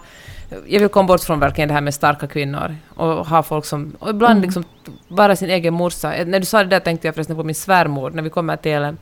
jag 0.66 0.80
vill 0.80 0.88
komma 0.88 1.06
bort 1.06 1.20
från 1.20 1.40
verkligen 1.40 1.68
det 1.68 1.74
här 1.74 1.80
med 1.80 1.94
starka 1.94 2.26
kvinnor 2.26 2.76
och 2.94 3.26
ha 3.26 3.42
folk 3.42 3.64
som... 3.64 3.96
Och 3.98 4.10
ibland 4.10 4.32
mm. 4.32 4.42
liksom 4.42 4.64
vara 5.08 5.36
sin 5.36 5.50
egen 5.50 5.74
morsa. 5.74 6.12
När 6.26 6.40
du 6.40 6.46
sa 6.46 6.58
det 6.58 6.70
där 6.70 6.80
tänkte 6.80 7.08
jag 7.08 7.14
förresten 7.14 7.36
på 7.36 7.44
min 7.44 7.54
svärmor, 7.54 8.10
när 8.10 8.22
vi 8.22 8.30
kommer 8.30 8.56
till 8.56 8.96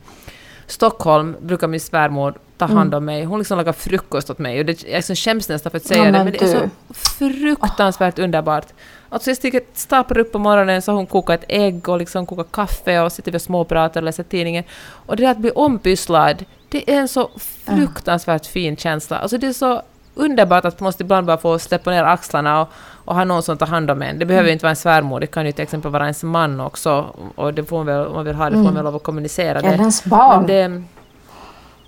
Stockholm 0.67 1.35
brukar 1.41 1.67
min 1.67 1.79
svärmor 1.79 2.33
ta 2.57 2.65
hand 2.65 2.79
Mm. 2.93 2.97
om 2.97 3.05
mig. 3.05 3.23
Hon 3.23 3.39
liksom 3.39 3.57
lagar 3.57 3.73
frukost 3.73 4.29
åt 4.29 4.39
mig. 4.39 4.59
Och 4.59 4.65
det, 4.65 4.83
jag 4.83 4.95
liksom 4.95 5.15
skäms 5.15 5.49
nästan 5.49 5.71
för 5.71 5.77
att 5.77 5.85
säga 5.85 5.99
Ja, 5.99 6.05
det, 6.05 6.11
men 6.11 6.23
men 6.23 6.31
det 6.33 6.41
är 6.41 6.47
så 6.53 6.59
du. 6.59 6.93
fruktansvärt 6.93 8.19
underbart. 8.19 8.65
Alltså 9.09 9.29
jag 9.29 9.37
stiger, 9.37 9.61
staplar 9.73 10.17
upp 10.17 10.31
på 10.31 10.39
morgonen 10.39 10.81
så 10.81 10.91
hon 10.91 11.05
kokat 11.05 11.39
ett 11.43 11.45
ägg 11.49 11.89
och 11.89 11.97
liksom 11.97 12.25
kokat 12.25 12.51
kaffe 12.51 12.99
och 13.01 13.11
sitter 13.11 13.35
och 13.35 13.41
småpratar 13.41 14.01
och 14.01 14.05
läser 14.05 14.23
tidningen. 14.23 14.63
Och 14.87 15.15
det 15.15 15.23
där 15.23 15.31
att 15.31 15.37
bli 15.37 15.51
ompysslad, 15.55 16.45
det 16.69 16.91
är 16.91 16.99
en 16.99 17.07
så 17.07 17.29
fruktansvärt 17.65 18.45
fin 18.45 18.77
känsla. 18.77 19.17
Alltså 19.17 19.37
det 19.37 19.47
är 19.47 19.53
så 19.53 19.81
underbart 20.15 20.65
att 20.65 20.79
man 20.79 20.85
måste 20.87 21.03
ibland 21.03 21.27
bara 21.27 21.37
få 21.37 21.59
släppa 21.59 21.91
ner 21.91 22.03
axlarna 22.03 22.61
och, 22.61 22.69
och 23.05 23.15
ha 23.15 23.23
någon 23.23 23.43
som 23.43 23.57
tar 23.57 23.67
hand 23.67 23.91
om 23.91 24.01
en. 24.01 24.19
Det 24.19 24.25
behöver 24.25 24.47
ju 24.47 24.53
inte 24.53 24.63
vara 24.65 24.69
en 24.69 24.75
svärmor, 24.75 25.19
det 25.19 25.27
kan 25.27 25.45
ju 25.45 25.51
till 25.51 25.63
exempel 25.63 25.91
vara 25.91 26.03
ens 26.03 26.23
man 26.23 26.59
också. 26.59 27.05
Och 27.35 27.53
det 27.53 27.63
får 27.65 27.77
man 27.77 27.85
väl, 27.85 28.07
om 28.07 28.13
man 28.13 28.25
vill 28.25 28.35
ha 28.35 28.45
det 28.45 28.51
får 28.51 28.57
man 28.57 28.63
Mm. 28.65 28.75
väl 28.75 28.83
lov 28.85 28.95
att 28.95 29.03
kommunicera 29.03 29.61
det. 29.61 29.67
Eller 29.67 29.77
ens 29.79 30.03
barn. 30.05 30.47
Det, 30.47 30.81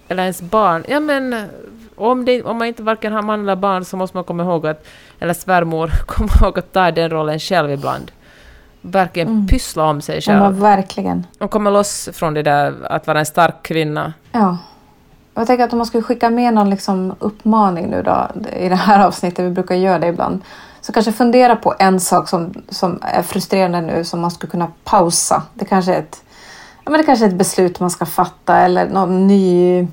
eller 0.08 0.24
ens 0.24 0.42
barn. 0.42 0.84
Ja 0.88 1.00
men 1.00 1.46
om, 1.96 2.26
det, 2.26 2.44
om 2.44 2.58
man 2.58 2.68
inte 2.68 2.84
varken 2.84 3.14
har 3.14 3.22
man 3.22 3.42
eller 3.42 3.56
barn 3.56 3.86
så 3.86 3.98
måste 3.98 4.18
man 4.18 4.24
komma 4.24 4.44
ihåg 4.44 4.68
att, 4.68 4.86
eller 5.20 5.34
svärmor, 5.34 5.92
komma 6.08 6.30
ihåg 6.42 6.60
att 6.60 6.74
ta 6.74 6.92
den 6.92 7.10
rollen 7.10 7.40
själv 7.40 7.72
ibland. 7.72 8.12
Verkligen 8.82 9.28
Mm. 9.28 9.48
pyssla 9.48 9.84
om 9.84 10.02
sig 10.02 10.16
Ja, 10.16 10.22
själv. 10.22 10.40
men 10.40 10.60
verkligen. 10.62 11.26
Och 11.40 11.52
komma 11.52 11.70
loss 11.70 12.10
från 12.14 12.34
det 12.34 12.44
där 12.44 12.74
att 12.90 13.08
vara 13.08 13.20
en 13.20 13.26
stark 13.26 13.56
kvinna. 13.64 14.14
Ja. 14.32 14.58
Jag 15.34 15.48
tänker 15.48 15.64
att 15.64 15.72
om 15.74 15.78
man 15.78 15.86
skulle 15.86 16.04
skicka 16.04 16.30
med 16.30 16.54
någon 16.54 16.70
liksom 16.70 17.16
uppmaning 17.20 17.88
nu 17.90 18.04
då 18.04 18.28
i 18.60 18.70
det 18.70 18.76
här 18.76 19.06
avsnittet, 19.06 19.46
vi 19.46 19.50
brukar 19.50 19.76
göra 19.76 20.00
det 20.00 20.08
ibland, 20.08 20.42
så 20.88 20.94
kanske 20.94 21.12
fundera 21.12 21.56
på 21.56 21.76
en 21.80 22.00
sak 22.00 22.30
som, 22.30 22.54
som 22.70 23.00
är 23.02 23.22
frustrerande 23.22 23.82
nu 23.82 24.04
som 24.04 24.20
man 24.20 24.32
skulle 24.32 24.52
kunna 24.52 24.72
pausa. 24.84 25.44
Det 25.54 25.66
kanske 25.66 25.94
är 25.94 26.00
ett, 26.00 26.24
ja, 26.86 26.92
men 26.92 27.00
det 27.00 27.06
kanske 27.06 27.26
är 27.26 27.30
ett 27.30 27.36
beslut 27.36 27.80
man 27.80 27.90
ska 27.90 28.06
fatta 28.06 28.58
eller 28.58 28.90
någon 28.90 29.28
ny, 29.28 29.88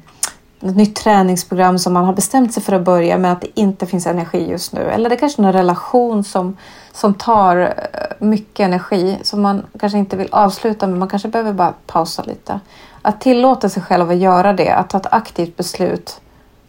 något 0.60 0.76
nytt 0.76 0.96
träningsprogram 0.96 1.78
som 1.78 1.92
man 1.92 2.04
har 2.04 2.12
bestämt 2.12 2.54
sig 2.54 2.62
för 2.62 2.72
att 2.72 2.84
börja 2.84 3.18
men 3.18 3.32
att 3.32 3.40
det 3.40 3.60
inte 3.60 3.86
finns 3.86 4.06
energi 4.06 4.50
just 4.50 4.72
nu. 4.72 4.80
Eller 4.80 5.10
det 5.10 5.16
kanske 5.16 5.40
är 5.40 5.42
någon 5.42 5.52
relation 5.52 6.24
som, 6.24 6.56
som 6.92 7.14
tar 7.14 7.56
eh, 7.56 8.26
mycket 8.26 8.64
energi 8.64 9.18
som 9.22 9.42
man 9.42 9.62
kanske 9.80 9.98
inte 9.98 10.16
vill 10.16 10.28
avsluta 10.32 10.86
men 10.86 10.98
man 10.98 11.08
kanske 11.08 11.28
behöver 11.28 11.52
bara 11.52 11.74
pausa 11.86 12.22
lite. 12.22 12.60
Att 13.02 13.20
tillåta 13.20 13.68
sig 13.68 13.82
själv 13.82 14.10
att 14.10 14.16
göra 14.16 14.52
det, 14.52 14.70
att 14.70 14.90
ta 14.90 14.98
ett 14.98 15.12
aktivt 15.12 15.56
beslut 15.56 16.20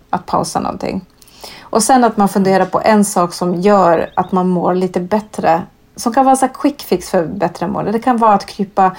att 0.10 0.26
pausa 0.26 0.60
någonting. 0.60 1.06
Och 1.76 1.84
sen 1.84 2.04
att 2.04 2.18
man 2.18 2.30
funderar 2.30 2.66
på 2.66 2.82
en 2.82 3.06
sak 3.06 3.34
som 3.34 3.56
gör 3.56 4.12
att 4.16 4.32
man 4.32 4.50
mår 4.50 4.74
lite 4.74 5.00
bättre. 5.00 5.62
Som 5.96 6.14
kan 6.14 6.26
vara 6.26 6.38
en 6.42 6.50
quick 6.50 6.82
fix 6.82 7.10
för 7.10 7.26
bättre 7.26 7.68
mående. 7.68 7.92
Det 7.92 8.00
kan 8.00 8.18
vara 8.18 8.34
att 8.34 8.46
krypa 8.46 8.96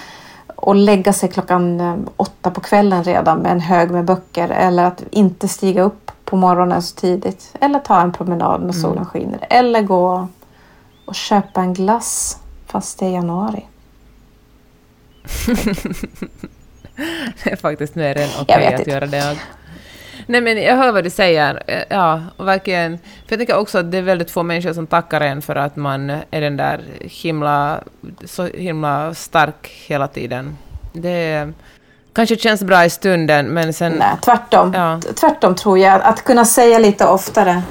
och 0.56 0.75
lägga 0.75 1.12
sig 1.12 1.28
klockan 1.28 1.80
eh, 1.80 1.97
åtta 2.16 2.50
på 2.50 2.61
kvällen 2.61 3.04
redan 3.04 3.38
med 3.38 3.52
en 3.52 3.61
hög 3.61 3.90
med 3.90 4.04
böcker. 4.04 4.49
Eller 4.49 4.85
att 4.85 5.02
inte 5.11 5.49
stiga 5.49 5.83
upp 5.83 6.12
på 6.25 6.37
morgonen 6.37 6.83
så 6.83 6.95
tidigt. 6.95 7.54
Eller 7.61 7.78
ta 7.78 8.00
en 8.00 8.12
promenad 8.12 8.62
när 8.62 8.73
solen 8.73 9.06
skiner. 9.06 9.47
Eller 9.50 9.83
gå 9.83 10.28
och 11.06 11.14
köpa 11.14 11.61
en 11.61 11.75
glass 11.75 12.38
fast 12.66 12.99
det 12.99 13.06
är 13.06 13.11
januari. 13.11 13.66
Det 17.45 17.52
är 17.52 17.56
faktiskt 17.56 17.95
mer 17.95 18.18
än 18.18 18.28
okej 18.40 18.71
vet 18.71 18.80
att 18.80 18.87
göra 18.87 19.06
det. 19.06 19.37
Nej 20.26 20.40
men 20.40 20.62
jag 20.62 20.76
hör 20.76 20.92
vad 20.92 21.04
du 21.04 21.11
säger. 21.11 21.62
Eh, 21.66 21.83
Ja, 21.90 22.23
och 22.37 22.49
verkligen. 22.49 22.99
För 22.99 23.26
jag 23.28 23.38
tänker 23.38 23.56
också 23.56 23.78
att 23.78 23.92
det 23.92 23.99
är 23.99 24.02
väldigt 24.02 24.30
få 24.30 24.42
människor 24.42 24.73
som 24.73 24.87
tackar 24.87 25.21
en 25.21 25.42
för 25.42 25.56
att 25.56 25.76
man 25.76 26.11
är 26.11 26.40
den 26.40 26.56
där 26.56 26.80
himla, 27.00 27.80
så 28.25 28.45
himla 28.47 29.14
stark 29.14 29.71
hela 29.87 30.09
tiden. 30.09 30.56
Det 30.92 31.52
kanske 32.12 32.37
känns 32.37 32.62
bra 32.62 32.85
i 32.85 32.90
stunden 32.90 33.47
men 33.47 33.73
sen... 33.73 33.92
Nej, 33.92 34.16
tvärtom. 34.25 34.73
Ja. 34.75 35.00
Tvärtom 35.14 35.54
tror 35.54 35.78
jag. 35.78 36.02
Att 36.02 36.25
kunna 36.25 36.45
säga 36.45 36.78
lite 36.78 37.06
oftare 37.06 37.62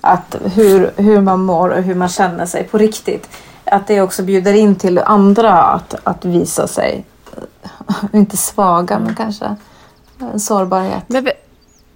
att 0.00 0.36
hur, 0.54 0.90
hur 0.96 1.20
man 1.20 1.40
mår 1.40 1.68
och 1.68 1.82
hur 1.82 1.94
man 1.94 2.08
känner 2.08 2.46
sig 2.46 2.64
på 2.64 2.78
riktigt. 2.78 3.28
Att 3.64 3.86
det 3.86 4.00
också 4.00 4.22
bjuder 4.22 4.52
in 4.54 4.76
till 4.76 4.98
andra 4.98 5.52
att, 5.52 5.94
att 6.04 6.24
visa 6.24 6.66
sig. 6.66 7.04
Inte 8.12 8.36
svaga, 8.36 8.98
men 8.98 9.14
kanske 9.14 9.56
en 10.32 10.40
sårbarhet. 10.40 11.04
Men, 11.06 11.28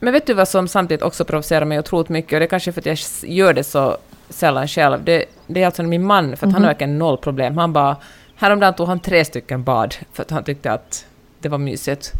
men 0.02 0.12
vet 0.12 0.26
du 0.26 0.34
vad 0.34 0.48
som 0.48 0.68
samtidigt 0.68 1.02
också 1.02 1.24
provocerar 1.24 1.64
mig 1.64 1.78
otroligt 1.78 2.08
mycket? 2.08 2.32
Och 2.32 2.38
det 2.40 2.44
är 2.46 2.48
kanske 2.48 2.72
för 2.72 2.80
att 2.80 2.86
jag 2.86 2.98
gör 3.22 3.52
det 3.52 3.64
så 3.64 3.96
sällan 4.28 4.68
själv. 4.68 5.04
Det, 5.04 5.24
det 5.46 5.62
är 5.62 5.66
alltså 5.66 5.82
min 5.82 6.04
man, 6.04 6.36
för 6.36 6.46
att 6.46 6.52
han 6.52 6.62
har 6.62 6.68
verkligen 6.70 6.98
noll 6.98 7.18
problem. 7.18 7.58
Han 7.58 7.72
bara... 7.72 7.96
Häromdagen 8.36 8.74
tog 8.74 8.88
han 8.88 9.00
tre 9.00 9.24
stycken 9.24 9.64
bad 9.64 9.94
för 10.12 10.22
att 10.22 10.30
han 10.30 10.44
tyckte 10.44 10.72
att 10.72 11.04
det 11.38 11.48
var 11.48 11.58
mysigt. 11.58 12.12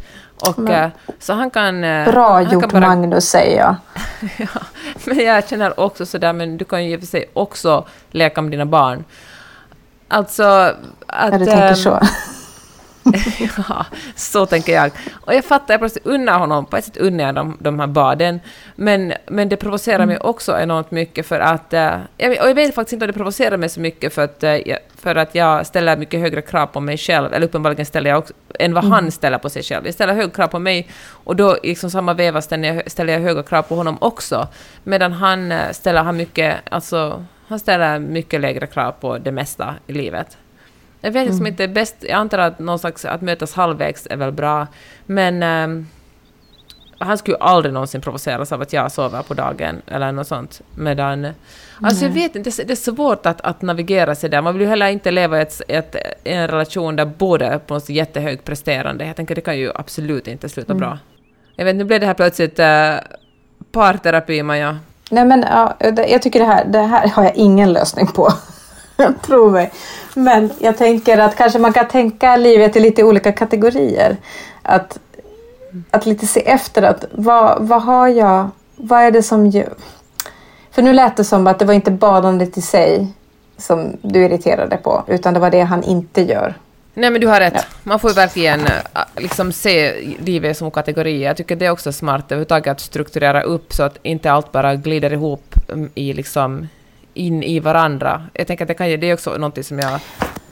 Och, 0.48 0.58
Men- 0.58 0.84
eh, 0.84 0.90
så 1.18 1.32
han 1.32 1.50
kan... 1.50 1.84
eh, 1.84 2.10
Bra 2.12 2.32
han 2.32 2.50
gjort 2.52 2.62
kan 2.70 2.80
bara, 2.80 2.86
Magnus, 2.96 3.24
säger 3.28 3.58
jag. 3.58 3.74
ja, 4.38 4.60
men 5.04 5.18
jag 5.18 5.48
känner 5.48 5.80
också 5.80 6.06
sådär, 6.06 6.32
men 6.32 6.56
du 6.56 6.64
kan 6.64 6.84
ju 6.84 6.92
i 6.92 6.96
och 6.96 7.00
för 7.00 7.06
sig 7.06 7.30
också 7.32 7.84
leka 8.10 8.42
med 8.42 8.50
dina 8.50 8.66
barn. 8.66 9.04
Alltså... 10.08 10.42
Att, 11.06 11.32
Ja, 11.32 11.38
du 11.38 11.44
tänker 11.44 11.68
ehm, 11.68 11.74
så. 11.76 12.00
ja, 13.68 13.86
så 14.14 14.46
tänker 14.46 14.72
jag. 14.72 14.90
Och 15.12 15.34
jag 15.34 15.44
fattar, 15.44 15.74
jag 15.74 15.80
plötsligt 15.80 16.06
unnar 16.06 16.38
honom, 16.38 16.66
på 16.66 16.76
ett 16.76 16.84
sätt 16.84 16.96
unnar 16.96 17.24
jag 17.24 17.34
de, 17.34 17.56
de 17.60 17.80
här 17.80 17.86
baden, 17.86 18.40
men, 18.76 19.12
men 19.26 19.48
det 19.48 19.56
provocerar 19.56 20.06
mig 20.06 20.18
också 20.18 20.58
enormt 20.58 20.90
mycket 20.90 21.26
för 21.26 21.40
att... 21.40 21.72
eh, 21.72 21.98
jag, 22.16 22.30
och 22.30 22.48
jag 22.48 22.54
vet 22.54 22.74
faktiskt 22.74 22.92
inte 22.92 23.04
om 23.04 23.06
det 23.06 23.12
provocerar 23.12 23.56
mig 23.56 23.68
så 23.68 23.80
mycket 23.80 24.14
för 24.14 24.24
att, 24.24 24.42
eh, 24.42 24.56
för 24.96 25.16
att 25.16 25.34
jag 25.34 25.66
ställer 25.66 25.96
mycket 25.96 26.20
högre 26.20 26.42
krav 26.42 26.66
på 26.66 26.80
mig 26.80 26.98
själv, 26.98 27.34
eller 27.34 27.46
uppenbarligen 27.46 27.86
ställer 27.86 28.10
jag 28.10 28.18
också, 28.18 28.34
än 28.58 28.74
vad 28.74 28.84
han 28.84 29.10
ställer 29.10 29.38
på 29.38 29.50
sig 29.50 29.62
själv. 29.62 29.86
Jag 29.86 29.94
ställer 29.94 30.14
höga 30.14 30.30
krav 30.30 30.48
på 30.48 30.58
mig 30.58 30.88
och 31.08 31.36
då 31.36 31.56
i 31.62 31.68
liksom 31.68 31.90
samma 31.90 32.14
veva 32.14 32.42
ställer 32.42 32.74
jag, 32.74 32.90
ställer 32.90 33.12
jag 33.12 33.20
höga 33.20 33.42
krav 33.42 33.62
på 33.62 33.74
honom 33.74 33.96
också, 34.00 34.48
medan 34.84 35.12
han 35.12 35.52
eh, 35.52 35.70
ställer 35.70 36.02
han 36.02 36.16
mycket, 36.16 36.56
alltså, 36.70 37.24
han 37.46 37.58
ställer 37.58 37.98
mycket 37.98 38.40
lägre 38.40 38.66
krav 38.66 38.92
på 38.92 39.18
det 39.18 39.32
mesta 39.32 39.74
i 39.86 39.92
livet. 39.92 40.36
Jag 41.04 41.10
vet 41.12 41.26
liksom 41.26 41.46
inte, 41.46 41.68
bäst, 41.68 41.96
jag 42.00 42.10
antar 42.12 42.38
att 42.38 42.58
någon 42.58 42.78
slags, 42.78 43.04
att 43.04 43.20
mötas 43.22 43.54
halvvägs 43.54 44.06
är 44.10 44.16
väl 44.16 44.32
bra, 44.32 44.66
men 45.06 45.42
ehm, 45.42 45.86
han 46.98 47.18
skulle 47.18 47.36
aldrig 47.36 47.72
någonsin 47.74 48.00
provoceras 48.00 48.52
av 48.52 48.62
att 48.62 48.72
jag 48.72 48.92
sover 48.92 49.22
på 49.22 49.34
dagen 49.34 49.82
eller 49.86 50.12
något 50.12 50.26
sånt. 50.26 50.60
Medan, 50.74 51.28
alltså 51.82 52.04
jag 52.04 52.12
vet 52.12 52.36
inte, 52.36 52.50
det 52.50 52.58
är- 52.62 52.66
det 52.66 52.72
är 52.72 52.92
svårt 52.92 53.26
att, 53.26 53.40
att 53.40 53.62
navigera 53.62 54.14
sig 54.14 54.30
där. 54.30 54.42
Man 54.42 54.52
vill 54.54 54.62
ju 54.62 54.68
heller 54.68 54.86
inte 54.88 55.10
leva 55.10 55.38
i 55.38 55.42
ett, 55.42 55.62
ett, 55.68 55.96
en 56.24 56.48
relation 56.48 56.96
där 56.96 57.04
båda 57.04 57.46
är 57.46 57.58
på 57.58 57.74
något 57.74 57.82
sätt 57.84 57.96
jättehögt 57.96 58.44
presterande. 58.44 59.06
Jag 59.06 59.16
tänker 59.16 59.34
det 59.34 59.40
kan 59.40 59.58
ju 59.58 59.72
absolut 59.74 60.28
inte 60.28 60.48
sluta 60.48 60.74
bra. 60.74 60.98
Jag 61.56 61.64
vet, 61.64 61.76
nu 61.76 61.84
blev 61.84 62.00
det 62.00 62.06
här 62.06 62.14
plötsligt 62.14 62.58
uh, 62.58 62.64
parterapi, 63.72 64.42
Maja. 64.42 64.78
Nej, 65.10 65.24
men 65.24 65.44
ja, 65.50 65.76
jag 66.08 66.22
tycker 66.22 66.40
det 66.40 66.46
här, 66.46 66.64
det 66.64 66.78
här 66.78 67.08
har 67.08 67.22
jag 67.24 67.36
ingen 67.36 67.72
lösning 67.72 68.06
på. 68.06 68.32
Tro 69.22 69.50
mig. 69.50 69.72
Men 70.14 70.50
jag 70.58 70.76
tänker 70.78 71.18
att 71.18 71.36
kanske 71.36 71.58
man 71.58 71.72
kan 71.72 71.88
tänka 71.88 72.36
livet 72.36 72.76
i 72.76 72.80
lite 72.80 73.04
olika 73.04 73.32
kategorier. 73.32 74.16
Att, 74.62 74.98
att 75.90 76.06
lite 76.06 76.26
se 76.26 76.48
efter 76.48 76.82
att 76.82 77.04
vad, 77.12 77.66
vad 77.66 77.82
har 77.82 78.08
jag, 78.08 78.50
vad 78.76 79.00
är 79.00 79.10
det 79.10 79.22
som 79.22 79.46
gör... 79.46 79.74
För 80.70 80.82
nu 80.82 80.92
lät 80.92 81.16
det 81.16 81.24
som 81.24 81.46
att 81.46 81.58
det 81.58 81.64
var 81.64 81.74
inte 81.74 81.90
badandet 81.90 82.58
i 82.58 82.62
sig 82.62 83.12
som 83.58 83.96
du 84.02 84.24
irriterade 84.24 84.76
på, 84.76 85.04
utan 85.06 85.34
det 85.34 85.40
var 85.40 85.50
det 85.50 85.60
han 85.60 85.84
inte 85.84 86.22
gör. 86.22 86.54
Nej 86.94 87.10
men 87.10 87.20
du 87.20 87.26
har 87.26 87.40
rätt. 87.40 87.66
Man 87.82 87.98
får 87.98 88.10
ju 88.10 88.14
verkligen 88.14 88.60
äh, 88.60 89.02
liksom 89.16 89.52
se 89.52 89.94
livet 90.18 90.56
som 90.56 90.70
kategorier. 90.70 91.26
Jag 91.26 91.36
tycker 91.36 91.56
det 91.56 91.66
är 91.66 91.70
också 91.70 91.92
smart 91.92 92.24
överhuvudtaget 92.26 92.70
att 92.72 92.80
strukturera 92.80 93.42
upp 93.42 93.72
så 93.72 93.82
att 93.82 93.98
inte 94.02 94.32
allt 94.32 94.52
bara 94.52 94.74
glider 94.74 95.12
ihop 95.12 95.54
mm, 95.68 95.90
i 95.94 96.12
liksom 96.12 96.68
in 97.14 97.42
i 97.42 97.60
varandra. 97.60 98.26
Jag 98.32 98.46
tänker 98.46 98.64
att 98.64 98.68
det, 98.68 98.74
kan, 98.74 98.86
det 98.86 99.06
är 99.06 99.14
också 99.14 99.36
något 99.36 99.66
som 99.66 99.78
jag 99.78 100.00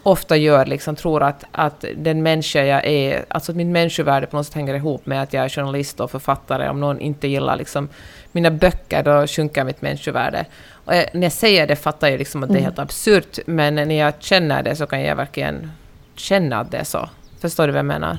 ofta 0.03 0.37
gör, 0.37 0.67
liksom 0.67 0.97
tror 0.97 1.23
att, 1.23 1.45
att 1.53 1.85
den 1.97 2.23
människa 2.23 2.65
jag 2.65 2.87
är, 2.87 3.25
alltså 3.29 3.53
att 3.53 3.57
min 3.57 3.73
människovärde 3.73 4.27
på 4.27 4.37
något 4.37 4.47
sätt 4.47 4.55
hänger 4.55 4.75
ihop 4.75 5.07
med 5.07 5.23
att 5.23 5.33
jag 5.33 5.45
är 5.45 5.49
journalist 5.49 6.01
och 6.01 6.11
författare. 6.11 6.69
Om 6.69 6.81
någon 6.81 7.01
inte 7.01 7.29
gillar 7.29 7.57
liksom 7.57 7.89
mina 8.33 8.51
böcker, 8.51 9.03
då 9.03 9.27
sjunker 9.27 9.65
mitt 9.65 9.83
människovärde. 9.83 10.45
Och 10.85 10.95
jag, 10.97 11.07
när 11.13 11.23
jag 11.23 11.33
säger 11.33 11.67
det 11.67 11.77
fattar 11.77 12.09
jag 12.09 12.19
liksom 12.19 12.43
att 12.43 12.49
det 12.49 12.59
är 12.59 12.63
helt 12.63 12.79
absurt, 12.79 13.39
men 13.47 13.75
när 13.75 13.99
jag 13.99 14.15
känner 14.19 14.63
det 14.63 14.77
så 14.77 14.87
kan 14.87 15.03
jag 15.03 15.17
verkligen 15.17 15.71
känna 16.15 16.61
att 16.61 16.71
det 16.71 16.79
är 16.79 16.85
så. 16.85 17.09
Förstår 17.41 17.67
du 17.67 17.73
vad 17.73 17.79
jag 17.79 17.87
menar? 17.87 18.19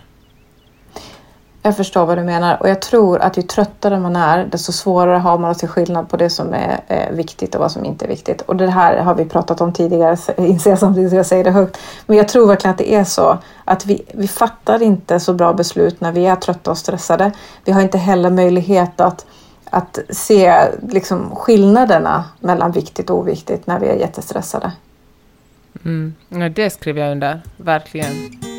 Jag 1.64 1.78
förstår 1.78 2.06
vad 2.06 2.18
du 2.18 2.24
menar 2.24 2.58
och 2.62 2.70
jag 2.70 2.82
tror 2.82 3.20
att 3.20 3.38
ju 3.38 3.42
tröttare 3.42 4.00
man 4.00 4.16
är 4.16 4.46
desto 4.46 4.72
svårare 4.72 5.18
har 5.18 5.38
man 5.38 5.52
att 5.52 5.60
se 5.60 5.68
skillnad 5.68 6.10
på 6.10 6.18
det 6.18 6.30
som 6.30 6.54
är 6.54 6.80
eh, 6.88 7.12
viktigt 7.12 7.56
och 7.56 7.62
vad 7.62 7.72
som 7.72 7.86
inte 7.86 8.06
är 8.06 8.10
viktigt. 8.10 8.42
Och 8.42 8.56
det 8.56 8.68
här 8.68 8.98
har 8.98 9.16
vi 9.16 9.26
pratat 9.26 9.62
om 9.62 9.74
tidigare, 9.74 10.18
inser 10.38 10.70
jag 10.70 10.80
samtidigt 10.80 11.10
som 11.10 11.18
jag 11.18 11.26
säger 11.26 11.44
det 11.44 11.52
högt. 11.52 11.78
Men 12.06 12.18
jag 12.18 12.28
tror 12.28 12.48
verkligen 12.48 12.72
att 12.72 12.78
det 12.78 12.94
är 12.94 13.04
så 13.04 13.38
att 13.66 13.86
vi, 13.86 14.02
vi 14.14 14.28
fattar 14.28 14.82
inte 14.82 15.20
så 15.20 15.34
bra 15.34 15.54
beslut 15.54 16.02
när 16.02 16.12
vi 16.12 16.26
är 16.26 16.36
trötta 16.36 16.72
och 16.72 16.78
stressade. 16.78 17.32
Vi 17.66 17.72
har 17.72 17.82
inte 17.82 17.98
heller 17.98 18.30
möjlighet 18.30 19.02
att, 19.02 19.26
att 19.70 20.00
se 20.10 20.54
liksom, 20.90 21.36
skillnaderna 21.36 22.26
mellan 22.40 22.72
viktigt 22.72 23.10
och 23.10 23.18
oviktigt 23.18 23.68
när 23.68 23.80
vi 23.80 23.88
är 23.88 23.96
jättestressade. 23.96 24.72
Mm. 25.86 26.16
Ja, 26.30 26.50
det 26.50 26.70
skriver 26.70 27.02
jag 27.02 27.12
under, 27.12 27.42
verkligen. 27.58 28.51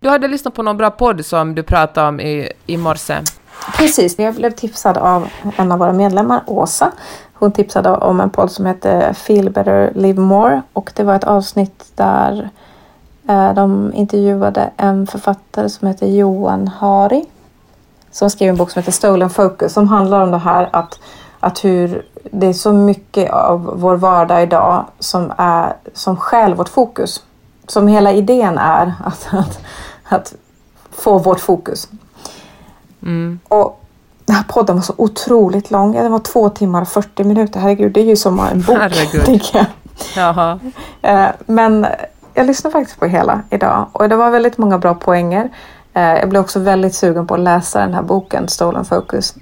Du 0.00 0.08
hade 0.08 0.28
lyssnat 0.28 0.54
på 0.54 0.62
någon 0.62 0.76
bra 0.76 0.90
podd 0.90 1.26
som 1.26 1.54
du 1.54 1.62
pratade 1.62 2.08
om 2.08 2.20
i, 2.20 2.52
i 2.66 2.76
morse. 2.76 3.22
Precis, 3.76 4.18
jag 4.18 4.34
blev 4.34 4.50
tipsad 4.50 4.96
av 4.96 5.28
en 5.56 5.72
av 5.72 5.78
våra 5.78 5.92
medlemmar, 5.92 6.42
Åsa. 6.46 6.92
Hon 7.34 7.52
tipsade 7.52 7.90
om 7.90 8.20
en 8.20 8.30
podd 8.30 8.50
som 8.50 8.66
heter 8.66 9.12
Feel 9.12 9.50
Better 9.50 9.92
Live 9.94 10.20
More 10.20 10.62
och 10.72 10.92
det 10.94 11.02
var 11.02 11.14
ett 11.14 11.24
avsnitt 11.24 11.84
där 11.94 12.50
eh, 13.28 13.54
de 13.54 13.92
intervjuade 13.94 14.70
en 14.76 15.06
författare 15.06 15.68
som 15.68 15.88
heter 15.88 16.06
Johan 16.06 16.68
Hari 16.68 17.24
som 18.10 18.30
skrev 18.30 18.48
en 18.48 18.56
bok 18.56 18.70
som 18.70 18.80
heter 18.80 18.92
Stolen 18.92 19.30
Focus 19.30 19.72
som 19.72 19.88
handlar 19.88 20.20
om 20.20 20.30
det 20.30 20.38
här 20.38 20.68
att, 20.72 21.00
att 21.40 21.64
hur 21.64 22.06
det 22.30 22.46
är 22.46 22.52
så 22.52 22.72
mycket 22.72 23.30
av 23.30 23.72
vår 23.80 23.96
vardag 23.96 24.42
idag 24.42 24.84
som, 24.98 25.32
är, 25.36 25.72
som 25.92 26.16
stjäl 26.16 26.54
vårt 26.54 26.68
fokus. 26.68 27.22
Som 27.66 27.88
hela 27.88 28.12
idén 28.12 28.58
är 28.58 28.94
att, 29.04 29.28
att, 29.32 29.60
att 30.12 30.34
få 30.90 31.18
vårt 31.18 31.40
fokus. 31.40 31.88
Mm. 33.02 33.38
Och 33.48 33.80
den 34.24 34.36
här 34.36 34.44
podden 34.48 34.76
var 34.76 34.82
så 34.82 34.94
otroligt 34.96 35.70
lång. 35.70 35.92
Den 35.92 36.12
var 36.12 36.18
två 36.18 36.48
timmar 36.48 36.82
och 36.82 36.88
40 36.88 37.24
minuter. 37.24 37.60
Herregud, 37.60 37.92
det 37.92 38.00
är 38.00 38.04
ju 38.04 38.16
som 38.16 38.40
en 38.40 38.62
bok. 38.62 38.76
Herregud. 38.78 39.42
jag. 39.52 39.66
Jaha. 40.16 40.60
Eh, 41.02 41.26
Men 41.46 41.86
jag 42.34 42.46
lyssnade 42.46 42.72
faktiskt 42.72 43.00
på 43.00 43.06
hela 43.06 43.42
idag 43.50 43.86
och 43.92 44.08
det 44.08 44.16
var 44.16 44.30
väldigt 44.30 44.58
många 44.58 44.78
bra 44.78 44.94
poänger. 44.94 45.50
Eh, 45.94 46.02
Jag 46.02 46.28
blev 46.28 46.42
också 46.42 46.60
väldigt 46.60 46.94
sugen 46.94 47.26
på 47.26 47.34
att 47.34 47.40
läsa 47.40 47.80
den 47.80 47.94
här 47.94 48.02
boken 48.02 48.48
Stolen 48.48 48.84
Focus. 48.84 49.34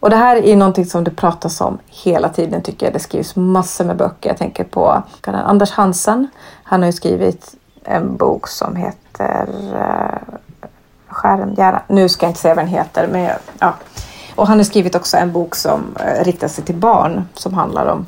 Och 0.00 0.10
det 0.10 0.16
här 0.16 0.36
är 0.36 0.56
någonting 0.56 0.86
som 0.86 1.04
det 1.04 1.10
pratas 1.10 1.60
om 1.60 1.78
hela 1.86 2.28
tiden 2.28 2.62
tycker 2.62 2.86
jag. 2.86 2.92
Det 2.92 2.98
skrivs 2.98 3.36
massor 3.36 3.84
med 3.84 3.96
böcker. 3.96 4.30
Jag 4.30 4.38
tänker 4.38 4.64
på 4.64 5.02
Anders 5.26 5.70
Hansen. 5.70 6.28
Han 6.62 6.80
har 6.80 6.86
ju 6.86 6.92
skrivit 6.92 7.54
en 7.84 8.16
bok 8.16 8.48
som 8.48 8.76
heter 8.76 8.96
heter 9.22 9.48
eh, 9.74 10.36
Skären. 11.08 11.78
Nu 11.88 12.08
ska 12.08 12.26
jag 12.26 12.30
inte 12.30 12.40
säga 12.40 12.54
vad 12.54 12.64
den 12.64 12.74
heter. 12.74 13.08
Men 13.08 13.22
jag, 13.22 13.36
ja. 13.58 13.74
Och 14.34 14.46
han 14.46 14.58
har 14.58 14.64
skrivit 14.64 14.94
också 14.94 15.16
en 15.16 15.32
bok 15.32 15.54
som 15.54 15.96
eh, 16.00 16.24
riktar 16.24 16.48
sig 16.48 16.64
till 16.64 16.76
barn 16.76 17.28
som 17.34 17.54
handlar 17.54 17.86
om 17.86 18.06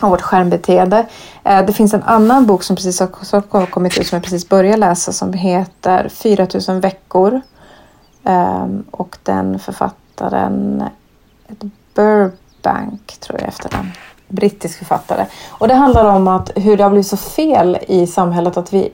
om 0.00 0.10
vårt 0.10 0.22
skärmbeteende. 0.22 1.06
Eh, 1.44 1.66
det 1.66 1.72
finns 1.72 1.94
en 1.94 2.02
annan 2.02 2.46
bok 2.46 2.62
som 2.62 2.76
precis 2.76 3.00
har 3.00 3.66
kommit 3.66 3.98
ut 3.98 4.06
som 4.06 4.16
jag 4.16 4.22
precis 4.22 4.48
började 4.48 4.76
läsa 4.76 5.12
som 5.12 5.32
heter 5.32 6.08
4000 6.08 6.80
veckor. 6.80 7.40
Ehm, 8.24 8.84
och 8.90 9.18
den 9.22 9.58
författaren 9.58 10.84
heter 11.48 11.70
Burbank 11.94 13.16
tror 13.20 13.40
jag 13.40 13.48
efter 13.48 13.68
den. 13.68 13.92
Brittisk 14.28 14.78
författare. 14.78 15.26
Och 15.48 15.68
det 15.68 15.74
handlar 15.74 16.04
om 16.04 16.28
att 16.28 16.50
hur 16.56 16.76
det 16.76 16.82
har 16.82 16.90
blivit 16.90 17.06
så 17.06 17.16
fel 17.16 17.78
i 17.88 18.06
samhället 18.06 18.56
att 18.56 18.72
vi 18.72 18.92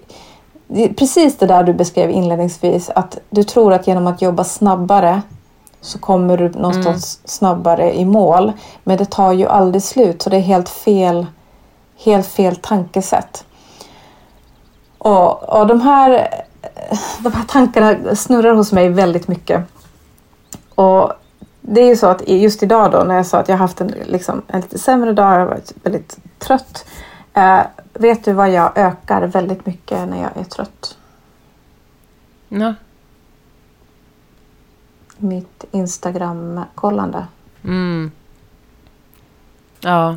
det 0.67 0.85
är 0.85 0.95
precis 0.95 1.39
det 1.39 1.47
där 1.47 1.63
du 1.63 1.73
beskrev 1.73 2.11
inledningsvis 2.11 2.91
att 2.91 3.19
du 3.31 3.43
tror 3.43 3.73
att 3.73 3.87
genom 3.87 4.07
att 4.07 4.23
jobba 4.23 4.45
snabbare 4.45 5.23
så 5.81 5.99
kommer 5.99 6.37
du 6.37 6.49
någonstans 6.49 7.21
snabbare 7.25 7.95
i 7.95 8.05
mål. 8.05 8.53
Men 8.85 8.99
det 8.99 9.11
tar 9.11 9.33
ju 9.33 9.47
aldrig 9.47 9.83
slut 9.83 10.23
så 10.23 10.31
det 10.31 10.37
är 10.37 10.41
helt 10.41 10.69
fel, 10.69 11.27
helt 12.05 12.27
fel 12.27 12.57
tankesätt. 12.57 13.45
Och, 14.99 15.43
och 15.43 15.67
de, 15.67 15.81
här, 15.81 16.29
de 17.19 17.33
här 17.33 17.45
tankarna 17.49 18.17
snurrar 18.17 18.55
hos 18.55 18.73
mig 18.73 18.89
väldigt 18.89 19.29
mycket. 19.29 19.63
Och 20.75 21.13
det 21.61 21.81
är 21.81 21.87
ju 21.87 21.97
så 21.97 22.07
att 22.07 22.29
just 22.29 22.63
idag 22.63 22.91
då 22.91 22.99
när 22.99 23.15
jag 23.15 23.27
sa 23.27 23.39
att 23.39 23.49
jag 23.49 23.57
haft 23.57 23.81
en, 23.81 23.95
liksom, 24.05 24.43
en 24.47 24.61
lite 24.61 24.79
sämre 24.79 25.13
dag, 25.13 25.33
jag 25.33 25.39
har 25.39 25.47
varit 25.47 25.73
väldigt 25.83 26.19
trött. 26.39 26.85
Eh, 27.35 27.61
vet 27.93 28.25
du 28.25 28.33
vad 28.33 28.51
jag 28.51 28.79
ökar 28.79 29.23
väldigt 29.23 29.67
mycket 29.67 30.09
när 30.09 30.23
jag 30.23 30.37
är 30.37 30.45
trött? 30.45 30.99
Ja. 32.49 32.75
Mitt 35.17 35.65
Instagram-kollande. 35.71 37.27
Mm. 37.65 38.11
Ja. 39.81 40.17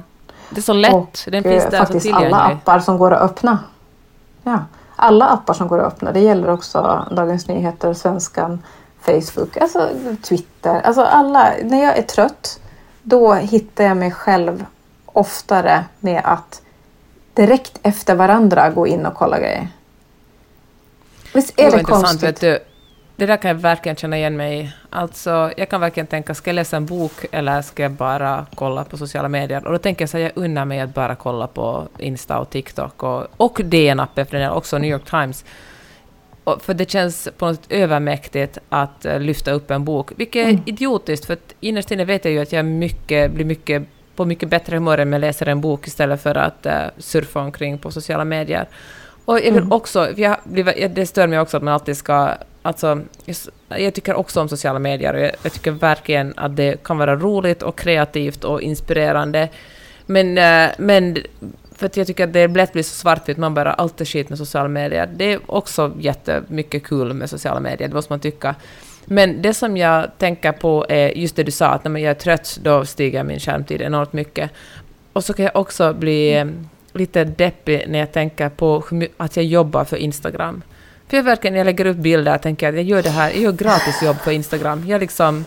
Det 0.50 0.58
är 0.58 0.62
så 0.62 0.74
lätt. 0.74 0.94
Och 0.94 1.20
Den 1.28 1.44
finns 1.44 1.64
eh, 1.64 1.70
där 1.72 1.78
så 1.78 1.86
faktiskt 1.86 2.08
alla 2.08 2.20
tillgänglig. 2.20 2.58
appar 2.58 2.80
som 2.80 2.98
går 2.98 3.12
att 3.12 3.22
öppna. 3.22 3.60
Ja, 4.44 4.60
alla 4.96 5.28
appar 5.28 5.54
som 5.54 5.68
går 5.68 5.80
att 5.80 5.94
öppna. 5.94 6.12
Det 6.12 6.20
gäller 6.20 6.50
också 6.50 7.06
Dagens 7.12 7.48
Nyheter, 7.48 7.94
Svenskan, 7.94 8.64
Facebook, 9.02 9.58
alltså 9.58 9.90
Twitter. 10.22 10.82
Alltså 10.82 11.02
alla. 11.02 11.54
När 11.64 11.84
jag 11.84 11.98
är 11.98 12.02
trött 12.02 12.60
då 13.02 13.34
hittar 13.34 13.84
jag 13.84 13.98
mig 13.98 14.12
själv 14.12 14.66
oftare 15.06 15.86
med 16.00 16.22
att 16.24 16.62
direkt 17.38 17.80
efter 17.84 18.16
varandra 18.16 18.70
gå 18.70 18.88
in 18.88 19.06
och 19.06 19.14
kolla 19.14 19.40
grejer. 19.40 19.68
Visst 21.34 21.60
är 21.60 21.72
Det 21.72 21.78
det, 21.78 21.84
konstigt? 21.84 22.24
vet 22.24 22.42
du. 22.42 22.60
Det 23.16 23.26
där 23.26 23.38
kan 23.38 23.50
jag 23.50 23.56
verkligen 23.56 23.96
känna 23.96 24.18
igen 24.18 24.38
mig 24.38 24.60
i. 24.60 24.72
Alltså, 24.90 25.52
jag 25.58 25.70
kan 25.70 25.82
verkligen 25.82 26.08
tänka, 26.08 26.34
ska 26.34 26.50
jag 26.50 26.56
läsa 26.56 26.78
en 26.78 26.86
bok 26.86 27.26
eller 27.32 27.62
ska 27.62 27.84
jag 27.84 27.92
bara 27.92 28.46
kolla 28.56 28.84
på 28.84 28.98
sociala 28.98 29.28
medier? 29.30 29.66
Och 29.66 29.72
då 29.72 29.78
tänker 29.78 30.02
jag 30.02 30.10
så 30.10 30.18
här, 30.18 30.24
jag 30.24 30.32
unnar 30.36 30.66
mig 30.66 30.80
att 30.80 30.94
bara 30.94 31.16
kolla 31.16 31.48
på 31.48 31.88
Insta 31.98 32.40
och 32.40 32.50
TikTok 32.50 33.04
och, 33.04 33.28
och 33.38 33.60
DN-appen 33.64 34.26
för 34.26 34.32
den 34.32 34.42
delen, 34.42 34.52
också 34.52 34.78
New 34.78 34.92
York 34.92 35.06
Times. 35.10 35.46
Och 36.44 36.62
för 36.62 36.74
det 36.74 36.90
känns 36.92 37.28
på 37.38 37.46
något 37.46 37.56
sätt 37.56 37.66
övermäktigt 37.72 38.58
att 38.70 39.06
eh, 39.06 39.20
lyfta 39.20 39.52
upp 39.52 39.72
en 39.72 39.86
bok, 39.86 40.12
vilket 40.16 40.46
är 40.46 40.50
Mm. 40.50 40.62
idiotiskt, 40.66 41.26
för 41.26 41.38
innerst 41.60 41.92
inne 41.92 42.06
vet 42.06 42.26
jag 42.26 42.34
ju 42.34 42.40
att 42.40 42.52
jag 42.52 42.66
mycket, 42.66 43.32
blir 43.32 43.46
mycket, 43.46 43.84
på 44.18 44.26
mycket 44.26 44.50
bättre 44.50 44.76
humör 44.76 44.98
om 45.02 45.14
jag 45.14 45.20
läser 45.20 45.46
en 45.48 45.62
bok 45.62 45.88
istället 45.88 46.22
för 46.22 46.36
att 46.38 46.66
eh, 46.66 46.82
surfa 46.98 47.40
omkring 47.40 47.78
på 47.78 47.92
sociala 47.92 48.26
medier. 48.26 48.68
Och 49.26 49.36
jag 49.38 49.42
vill 49.42 49.58
Mm. 49.58 49.72
också, 49.72 50.10
jag, 50.16 50.38
blir- 50.44 50.88
det 50.90 51.06
stör 51.06 51.28
mig 51.28 51.40
också 51.40 51.58
att 51.58 51.64
man 51.64 51.74
alltid 51.74 51.98
ska, 51.98 52.30
alltså, 52.62 53.02
jag 53.68 53.94
tycker 53.94 54.14
också 54.14 54.42
om 54.42 54.50
sociala 54.50 54.80
medier 54.80 55.14
och 55.14 55.20
jag, 55.20 55.32
jag 55.44 55.54
tycker 55.54 55.72
verkligen 55.72 56.34
att 56.38 56.56
det 56.56 56.84
kan 56.84 56.98
vara 56.98 57.16
roligt 57.16 57.64
och 57.64 57.78
kreativt 57.78 58.44
och 58.44 58.62
inspirerande. 58.62 59.50
Men, 60.06 60.38
eh, 60.38 60.70
men 60.78 61.18
för 61.76 61.86
att 61.86 61.98
jag 61.98 62.08
tycker 62.08 62.24
att 62.24 62.34
det 62.34 62.48
lätt 62.48 62.74
blir 62.74 62.84
så 62.84 62.96
svartvitt, 62.96 63.38
man 63.38 63.54
bara 63.54 63.74
allt 63.74 64.02
är 64.02 64.06
skit 64.06 64.30
med 64.30 64.38
sociala 64.38 64.68
medier. 64.70 65.10
Det 65.16 65.34
är 65.34 65.40
också 65.46 65.92
jättemycket 66.00 66.84
kul 66.84 67.14
med 67.14 67.30
sociala 67.30 67.60
medier, 67.60 67.88
det 67.88 67.94
måste 67.96 68.12
man 68.14 68.20
tycka. 68.20 68.56
Men 69.10 69.42
det 69.42 69.54
som 69.54 69.78
jag 69.78 70.18
tänker 70.18 70.52
på 70.52 70.86
är 70.90 71.18
just 71.18 71.36
det 71.36 71.44
du 71.44 71.52
sa, 71.52 71.68
att 71.68 71.84
när 71.84 72.00
jag 72.00 72.10
är 72.10 72.14
trött 72.14 72.60
då 72.64 72.86
stiger 72.86 73.24
min 73.24 73.40
skärmtid 73.40 73.82
enormt 73.82 74.14
mycket. 74.14 74.52
Och 75.14 75.24
så 75.24 75.34
kan 75.34 75.46
jag 75.46 75.56
också 75.56 75.94
bli 75.94 76.34
eh, 76.34 76.46
lite 76.94 77.24
deppig 77.24 77.86
när 77.88 78.00
jag 78.00 78.12
tänker 78.12 78.50
på 78.50 78.84
att 79.18 79.36
jag 79.36 79.46
jobbar 79.46 79.84
för 79.84 79.98
Instagram. 79.98 80.62
För 81.08 81.18
jag 81.18 81.24
verkligen, 81.24 81.54
när 81.54 81.60
jag 81.60 81.66
lägger 81.66 81.86
upp 81.86 81.98
bilder, 81.98 82.38
tänker 82.38 82.66
jag 82.66 82.74
att 82.74 82.76
jag 82.76 82.86
gör 82.86 83.04
det 83.04 83.10
här, 83.10 83.30
jag 83.30 83.40
gör 83.40 83.52
gratis 83.52 84.04
jobb 84.04 84.18
för 84.18 84.32
Instagram. 84.32 84.84
Jag 84.88 85.02
liksom, 85.02 85.46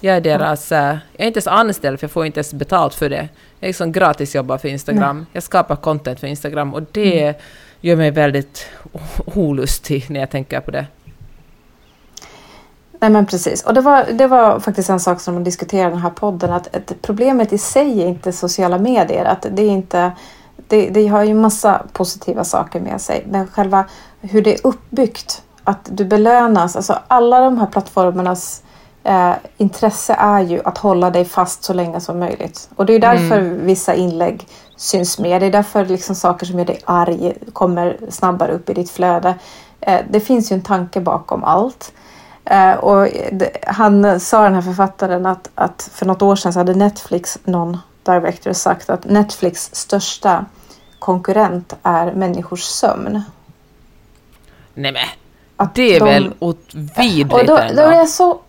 jag 0.00 0.16
är 0.16 0.20
deras, 0.20 0.72
eh, 0.72 0.78
jag 1.16 1.24
är 1.24 1.26
inte 1.26 1.38
ens 1.38 1.46
anställd 1.46 2.00
för 2.00 2.04
jag 2.04 2.10
får 2.10 2.26
inte 2.26 2.38
ens 2.38 2.54
betalt 2.54 2.94
för 2.94 3.08
det. 3.08 3.28
Jag 3.60 3.66
liksom 3.66 3.92
gratis 3.92 4.34
jobbar 4.34 4.58
för 4.58 4.68
Instagram. 4.68 5.26
Jag 5.32 5.42
skapar 5.42 5.76
content 5.76 6.20
för 6.20 6.26
Instagram 6.26 6.74
och 6.74 6.82
det 6.92 7.34
gör 7.80 7.96
mig 7.96 8.10
väldigt 8.10 8.66
olustig 9.24 10.06
när 10.10 10.20
jag 10.20 10.30
tänker 10.30 10.60
på 10.60 10.70
det. 10.70 10.86
Nej 13.00 13.10
men 13.10 13.26
precis. 13.26 13.62
Och 13.62 13.74
det 13.74 13.80
var, 13.80 14.04
det 14.12 14.26
var 14.26 14.60
faktiskt 14.60 14.90
en 14.90 15.00
sak 15.00 15.20
som 15.20 15.34
de 15.34 15.44
diskuterade 15.44 15.88
i 15.88 15.92
den 15.92 16.02
här 16.02 16.10
podden. 16.10 16.52
Att, 16.52 16.76
att 16.76 16.92
problemet 17.02 17.52
i 17.52 17.58
sig 17.58 18.02
är 18.02 18.06
inte 18.06 18.32
sociala 18.32 18.78
medier. 18.78 19.24
Att 19.24 19.46
det, 19.50 19.62
är 19.62 19.70
inte, 19.70 20.12
det, 20.68 20.90
det 20.90 21.06
har 21.06 21.22
ju 21.22 21.34
massa 21.34 21.82
positiva 21.92 22.44
saker 22.44 22.80
med 22.80 23.00
sig. 23.00 23.26
Men 23.30 23.46
själva 23.46 23.84
hur 24.20 24.42
det 24.42 24.54
är 24.54 24.66
uppbyggt. 24.66 25.42
Att 25.64 25.88
du 25.92 26.04
belönas. 26.04 26.76
Alltså 26.76 26.98
alla 27.08 27.40
de 27.40 27.58
här 27.58 27.66
plattformarnas 27.66 28.62
eh, 29.04 29.32
intresse 29.56 30.14
är 30.18 30.40
ju 30.40 30.60
att 30.64 30.78
hålla 30.78 31.10
dig 31.10 31.24
fast 31.24 31.64
så 31.64 31.72
länge 31.72 32.00
som 32.00 32.18
möjligt. 32.18 32.68
Och 32.76 32.86
det 32.86 32.92
är 32.92 32.98
därför 32.98 33.40
vissa 33.40 33.94
inlägg 33.94 34.48
syns 34.76 35.18
mer. 35.18 35.40
Det 35.40 35.46
är 35.46 35.52
därför 35.52 35.84
liksom 35.86 36.14
saker 36.14 36.46
som 36.46 36.58
gör 36.58 36.66
dig 36.66 36.80
arg 36.84 37.32
kommer 37.52 37.98
snabbare 38.08 38.52
upp 38.52 38.70
i 38.70 38.74
ditt 38.74 38.90
flöde. 38.90 39.34
Eh, 39.80 40.00
det 40.10 40.20
finns 40.20 40.52
ju 40.52 40.54
en 40.54 40.62
tanke 40.62 41.00
bakom 41.00 41.44
allt. 41.44 41.92
Eh, 42.50 42.74
och 42.74 43.08
han 43.66 44.20
sa 44.20 44.42
den 44.42 44.54
här 44.54 44.62
författaren 44.62 45.26
att, 45.26 45.50
att 45.54 45.90
för 45.94 46.06
något 46.06 46.22
år 46.22 46.36
sedan 46.36 46.52
så 46.52 46.58
hade 46.58 46.74
Netflix, 46.74 47.38
någon 47.44 47.78
director, 48.02 48.52
sagt 48.52 48.90
att 48.90 49.04
Netflix 49.04 49.74
största 49.74 50.44
konkurrent 50.98 51.76
är 51.82 52.12
människors 52.12 52.62
sömn. 52.62 53.22
Nej 54.74 54.92
men, 54.92 55.02
Att 55.56 55.74
det 55.74 55.96
är 55.96 56.00
de- 56.00 56.04
väl 56.06 56.34
åt 56.38 56.74
vidrigt 56.74 57.32
och 57.32 57.46
då, 57.46 57.56
ändå. 57.56 57.82
då 57.82 57.88
är 57.88 57.96
jag 57.96 58.08
så, 58.08 58.40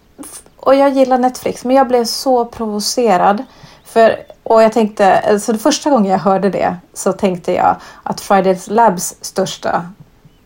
och 0.55 0.75
jag 0.75 0.89
gillar 0.93 1.17
Netflix, 1.17 1.65
men 1.65 1.75
jag 1.75 1.87
blev 1.87 2.05
så 2.05 2.45
provocerad. 2.45 3.43
För, 3.85 4.15
och 4.43 4.63
jag 4.63 4.73
tänkte, 4.73 5.39
så 5.39 5.51
det 5.51 5.57
första 5.59 5.89
gången 5.89 6.11
jag 6.11 6.19
hörde 6.19 6.49
det 6.49 6.77
så 6.93 7.13
tänkte 7.13 7.53
jag 7.53 7.75
att 8.03 8.21
Fridays 8.21 8.67
Labs 8.69 9.15
största 9.21 9.85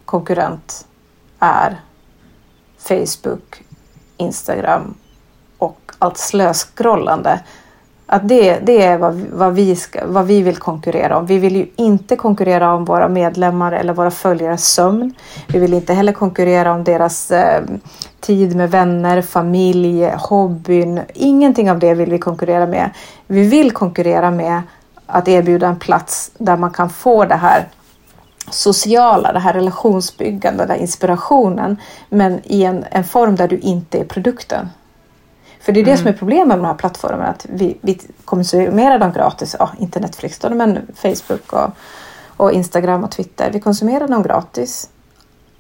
konkurrent 0.06 0.86
är 1.40 1.82
Facebook, 2.88 3.64
Instagram 4.18 4.94
och 5.58 5.92
allt 6.00 6.18
slöskrollande. 6.18 7.40
Att 8.08 8.28
det, 8.28 8.60
det 8.60 8.82
är 8.82 8.98
vad, 8.98 9.16
vad, 9.34 9.54
vi 9.54 9.76
ska, 9.76 10.08
vad 10.08 10.26
vi 10.26 10.42
vill 10.42 10.58
konkurrera 10.58 11.18
om. 11.18 11.26
Vi 11.26 11.38
vill 11.38 11.56
ju 11.56 11.68
inte 11.76 12.16
konkurrera 12.16 12.74
om 12.74 12.86
våra 12.86 13.10
medlemmar 13.10 13.72
eller 13.72 13.94
våra 13.94 14.12
följares 14.12 14.68
sömn. 14.68 15.14
Vi 15.48 15.60
vill 15.60 15.74
inte 15.74 15.94
heller 15.94 16.14
konkurrera 16.14 16.74
om 16.74 16.84
deras 16.84 17.32
eh, 17.32 17.64
tid 18.20 18.56
med 18.56 18.72
vänner, 18.72 19.22
familj, 19.22 20.06
hobbyn. 20.06 21.02
Ingenting 21.14 21.72
av 21.72 21.80
det 21.80 21.94
vill 21.94 22.12
vi 22.12 22.20
konkurrera 22.20 22.66
med. 22.66 22.90
Vi 23.28 23.48
vill 23.48 23.72
konkurrera 23.72 24.32
med 24.32 24.62
att 25.06 25.28
erbjuda 25.28 25.68
en 25.68 25.80
plats 25.80 26.32
där 26.38 26.58
man 26.58 26.72
kan 26.72 26.90
få 26.90 27.26
det 27.26 27.36
här 27.36 27.68
sociala, 28.52 29.34
det 29.34 29.40
här 29.40 29.54
relationsbyggande, 29.54 30.64
den 30.64 30.70
här 30.70 30.78
inspirationen. 30.78 31.78
Men 32.10 32.42
i 32.44 32.64
en, 32.64 32.86
en 32.92 33.04
form 33.04 33.36
där 33.36 33.48
du 33.48 33.58
inte 33.58 34.00
är 34.00 34.04
produkten. 34.04 34.70
För 35.62 35.72
det 35.72 35.80
är 35.80 35.86
det 35.86 35.92
mm. 35.92 35.98
som 35.98 36.08
är 36.08 36.14
problemet 36.14 36.48
med 36.48 36.58
de 36.58 36.66
här 36.66 36.74
plattformarna. 36.74 37.28
Att 37.28 37.46
vi, 37.50 37.78
vi 37.82 38.00
konsumerar 38.26 39.00
dem 39.00 39.12
gratis. 39.12 39.56
Ja, 39.60 39.72
inte 39.80 40.00
Netflix 40.00 40.40
då, 40.40 40.50
men 40.50 40.88
Facebook 40.96 41.54
och, 41.54 41.70
och 42.38 42.52
Instagram 42.52 43.04
och 43.04 43.12
Twitter. 43.12 43.50
Vi 43.54 43.60
konsumerar 43.60 44.08
dem 44.08 44.24
gratis. 44.24 44.90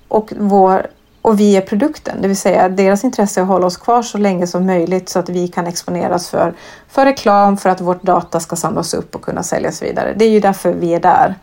Och, 0.08 0.34
vår, 0.38 0.88
och 1.22 1.40
vi 1.40 1.58
är 1.58 1.62
produkten, 1.62 2.22
det 2.22 2.28
vill 2.28 2.38
säga 2.38 2.70
deras 2.70 3.04
intresse 3.04 3.40
är 3.40 3.42
att 3.42 3.48
hålla 3.48 3.68
oss 3.68 3.78
kvar 3.78 4.02
så 4.02 4.18
länge 4.18 4.48
som 4.48 4.66
möjligt 4.66 5.10
så 5.10 5.20
att 5.20 5.30
vi 5.30 5.48
kan 5.48 5.68
exponeras 5.68 6.30
för, 6.30 6.54
för 6.88 7.06
reklam, 7.06 7.58
för 7.58 7.70
att 7.70 7.82
vårt 7.82 8.04
data 8.04 8.40
ska 8.40 8.56
samlas 8.56 8.94
upp 8.94 9.16
och 9.16 9.22
kunna 9.22 9.44
säljas 9.44 9.82
vidare. 9.82 10.14
Det 10.16 10.26
är 10.26 10.30
ju 10.30 10.40
därför 10.40 10.74
vi 10.74 10.94
är 10.94 11.00
där. 11.00 11.36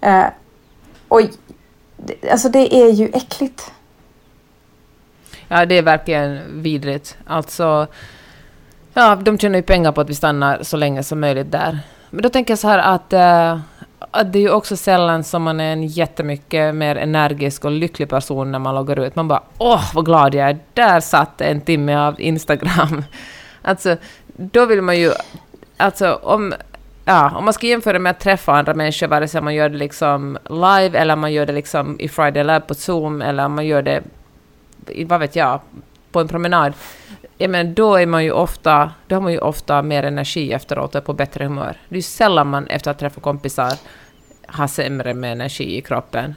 Eh, 0.00 0.24
Oj! 1.08 1.30
alltså 2.30 2.48
det 2.48 2.74
är 2.74 2.92
ju 2.92 3.08
äckligt. 3.08 3.72
Ja, 5.48 5.66
det 5.66 5.78
är 5.78 5.82
verkligen 5.82 6.62
vidrigt. 6.62 7.18
Alltså, 7.26 7.86
ja, 8.94 9.16
de 9.16 9.38
tjänar 9.38 9.56
ju 9.56 9.62
pengar 9.62 9.92
på 9.92 10.00
att 10.00 10.10
vi 10.10 10.14
stannar 10.14 10.62
så 10.62 10.76
länge 10.76 11.02
som 11.02 11.20
möjligt 11.20 11.52
där. 11.52 11.78
Men 12.10 12.22
då 12.22 12.28
tänker 12.28 12.52
jag 12.52 12.58
så 12.58 12.68
här 12.68 12.78
att, 12.78 13.12
äh, 13.12 13.58
att 14.10 14.32
det 14.32 14.38
är 14.38 14.40
ju 14.40 14.50
också 14.50 14.76
sällan 14.76 15.24
som 15.24 15.42
man 15.42 15.60
är 15.60 15.72
en 15.72 15.86
jättemycket 15.86 16.74
mer 16.74 16.96
energisk 16.96 17.64
och 17.64 17.70
lycklig 17.70 18.08
person 18.08 18.52
när 18.52 18.58
man 18.58 18.74
loggar 18.74 18.98
ut. 18.98 19.16
Man 19.16 19.28
bara 19.28 19.42
åh, 19.58 19.90
vad 19.94 20.04
glad 20.04 20.34
jag 20.34 20.50
är, 20.50 20.58
där 20.74 21.00
satt 21.00 21.40
en 21.40 21.60
timme 21.60 21.96
av 21.96 22.20
Instagram. 22.20 23.04
Alltså, 23.62 23.96
då 24.26 24.66
vill 24.66 24.82
man 24.82 24.98
ju... 24.98 25.12
Alltså, 25.76 26.14
om, 26.14 26.54
ja, 27.06 27.36
om 27.36 27.44
man 27.44 27.54
ska 27.54 27.66
jämföra 27.66 27.98
med 27.98 28.10
att 28.10 28.20
träffa 28.20 28.52
andra 28.52 28.74
människor, 28.74 29.06
vare 29.06 29.28
sig 29.28 29.40
man 29.40 29.54
gör 29.54 29.68
det 29.68 29.78
liksom 29.78 30.38
live 30.44 30.98
eller 30.98 31.16
man 31.16 31.32
gör 31.32 31.46
det 31.46 31.52
liksom 31.52 32.00
i 32.00 32.08
Friday 32.08 32.44
Lab 32.44 32.66
på 32.66 32.74
Zoom 32.74 33.22
eller 33.22 33.48
man 33.48 33.66
gör 33.66 33.82
det 33.82 34.02
vad 35.06 35.20
vet 35.20 35.36
jag, 35.36 35.60
på 36.12 36.20
en 36.20 36.28
promenad, 36.28 36.72
ja, 37.38 37.48
men 37.48 37.74
då, 37.74 37.94
är 37.94 38.06
man 38.06 38.24
ju 38.24 38.32
ofta, 38.32 38.92
då 39.06 39.16
har 39.16 39.20
man 39.20 39.32
ju 39.32 39.38
ofta 39.38 39.82
mer 39.82 40.02
energi 40.02 40.52
efteråt 40.52 40.94
och 40.94 41.00
är 41.00 41.04
på 41.04 41.12
bättre 41.12 41.44
humör. 41.44 41.80
Det 41.88 41.94
är 41.94 41.96
ju 41.96 42.02
sällan 42.02 42.46
man 42.46 42.66
efter 42.66 42.90
att 42.90 42.98
träffa 42.98 43.20
kompisar 43.20 43.72
har 44.46 44.66
sämre 44.66 45.14
med 45.14 45.32
energi 45.32 45.78
i 45.78 45.82
kroppen. 45.82 46.34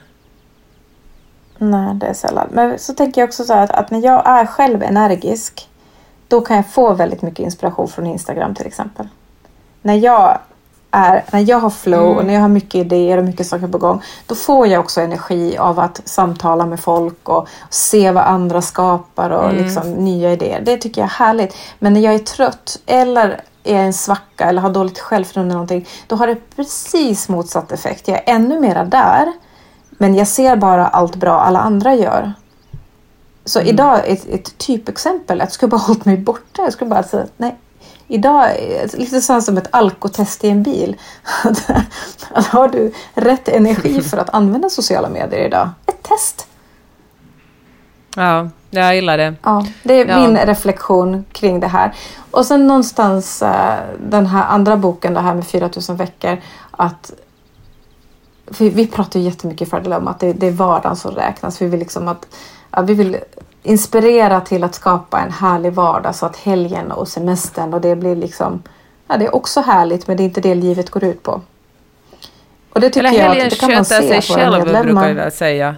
Nej, 1.58 1.94
det 1.94 2.06
är 2.06 2.14
sällan. 2.14 2.48
Men 2.50 2.78
så 2.78 2.94
tänker 2.94 3.20
jag 3.20 3.28
också 3.28 3.44
så 3.44 3.54
här 3.54 3.64
att, 3.64 3.70
att 3.70 3.90
när 3.90 4.04
jag 4.04 4.28
är 4.28 4.46
själv 4.46 4.82
energisk, 4.82 5.68
då 6.28 6.40
kan 6.40 6.56
jag 6.56 6.72
få 6.72 6.94
väldigt 6.94 7.22
mycket 7.22 7.44
inspiration 7.44 7.88
från 7.88 8.06
Instagram 8.06 8.54
till 8.54 8.66
exempel. 8.66 9.08
När 9.82 9.94
jag 9.94 10.38
är 10.90 11.24
när 11.32 11.48
jag 11.48 11.60
har 11.60 11.70
flow 11.70 12.04
mm. 12.04 12.16
och 12.16 12.24
när 12.24 12.34
jag 12.34 12.40
har 12.40 12.48
mycket 12.48 12.74
idéer 12.74 13.18
och 13.18 13.24
mycket 13.24 13.46
saker 13.46 13.68
på 13.68 13.78
gång, 13.78 14.02
då 14.26 14.34
får 14.34 14.66
jag 14.66 14.80
också 14.80 15.00
energi 15.00 15.58
av 15.58 15.80
att 15.80 16.00
samtala 16.04 16.66
med 16.66 16.80
folk 16.80 17.28
och 17.28 17.48
se 17.70 18.10
vad 18.10 18.24
andra 18.24 18.62
skapar 18.62 19.30
och 19.30 19.44
mm. 19.44 19.64
liksom 19.64 19.92
nya 19.92 20.32
idéer. 20.32 20.60
Det 20.60 20.76
tycker 20.76 21.00
jag 21.00 21.10
är 21.10 21.14
härligt. 21.14 21.56
Men 21.78 21.92
när 21.92 22.00
jag 22.00 22.14
är 22.14 22.18
trött 22.18 22.80
eller 22.86 23.40
är 23.64 23.74
en 23.74 23.92
svacka 23.92 24.44
eller 24.44 24.62
har 24.62 24.70
dåligt 24.70 24.98
självförtroende 24.98 25.54
någonting, 25.54 25.86
då 26.06 26.16
har 26.16 26.26
det 26.26 26.56
precis 26.56 27.28
motsatt 27.28 27.72
effekt. 27.72 28.08
Jag 28.08 28.16
är 28.16 28.34
ännu 28.34 28.60
mera 28.60 28.84
där, 28.84 29.32
men 29.90 30.14
jag 30.14 30.28
ser 30.28 30.56
bara 30.56 30.86
allt 30.86 31.16
bra 31.16 31.40
alla 31.40 31.58
andra 31.58 31.94
gör. 31.94 32.32
Så 33.44 33.58
mm. 33.58 33.74
idag, 33.74 34.00
ett, 34.04 34.28
ett 34.28 34.58
typexempel, 34.58 35.38
jag 35.38 35.52
skulle 35.52 35.70
bara 35.70 35.76
hållit 35.86 36.04
mig 36.04 36.16
borta. 36.16 36.62
Jag 36.62 36.72
skulle 36.72 36.90
bara 36.90 37.02
säga, 37.02 37.26
nej, 37.36 37.58
idag, 38.10 38.48
lite 38.94 39.20
så 39.20 39.40
som 39.40 39.58
ett 39.58 39.68
alkotest 39.70 40.44
i 40.44 40.48
en 40.48 40.62
bil. 40.62 40.96
har 42.30 42.68
du 42.68 42.92
rätt 43.14 43.48
energi 43.48 44.02
för 44.02 44.16
att 44.16 44.30
använda 44.30 44.70
sociala 44.70 45.08
medier 45.08 45.46
idag? 45.46 45.70
Ett 45.86 46.02
test. 46.02 46.46
Ja, 48.16 48.48
jag 48.70 48.94
gillar 48.94 49.18
det. 49.18 49.34
Ja, 49.42 49.66
det 49.82 49.94
är 49.94 50.06
ja. 50.06 50.18
min 50.18 50.36
reflektion 50.36 51.24
kring 51.32 51.60
det 51.60 51.66
här. 51.66 51.94
Och 52.30 52.46
sen 52.46 52.66
någonstans 52.66 53.42
uh, 53.42 53.74
den 54.08 54.26
här 54.26 54.46
andra 54.46 54.76
boken, 54.76 55.14
det 55.14 55.20
här 55.20 55.34
med 55.34 55.46
4000 55.46 55.96
veckor, 55.96 56.38
att 56.70 57.12
vi, 58.58 58.70
vi 58.70 58.86
pratar 58.86 59.20
ju 59.20 59.26
jättemycket 59.26 59.70
för 59.70 59.80
det 59.80 59.96
om 59.96 60.08
att 60.08 60.20
det, 60.20 60.32
det 60.32 60.46
är 60.46 60.52
vardagen 60.52 60.96
som 60.96 61.10
räknas. 61.14 61.62
Vi 61.62 61.66
vill 61.66 61.80
liksom 61.80 62.08
att 62.08 62.26
ja, 62.70 62.82
vi 62.82 62.94
vill 62.94 63.16
inspirera 63.62 64.40
till 64.40 64.64
att 64.64 64.74
skapa 64.74 65.20
en 65.20 65.32
härlig 65.32 65.72
vardag 65.72 66.14
så 66.14 66.26
att 66.26 66.36
helgen 66.36 66.92
och 66.92 67.08
semestern 67.08 67.74
och 67.74 67.80
det 67.80 67.96
blir 67.96 68.16
liksom, 68.16 68.62
ja 69.08 69.16
det 69.16 69.26
är 69.26 69.34
också 69.34 69.60
härligt 69.60 70.06
men 70.06 70.16
det 70.16 70.22
är 70.22 70.24
inte 70.24 70.40
det 70.40 70.54
livet 70.54 70.90
går 70.90 71.04
ut 71.04 71.22
på. 71.22 71.40
Och 72.72 72.80
det 72.80 72.90
tycker 72.90 73.08
Eller 73.08 73.18
helgen 73.18 73.36
jag 73.38 73.46
att 73.46 73.50
det 73.50 73.60
kan 73.60 73.74
man 73.74 73.84
se 73.84 74.20
sig 74.20 74.36
själv 74.36 74.64
brukar 74.64 75.16
jag 75.16 75.32
säga. 75.32 75.76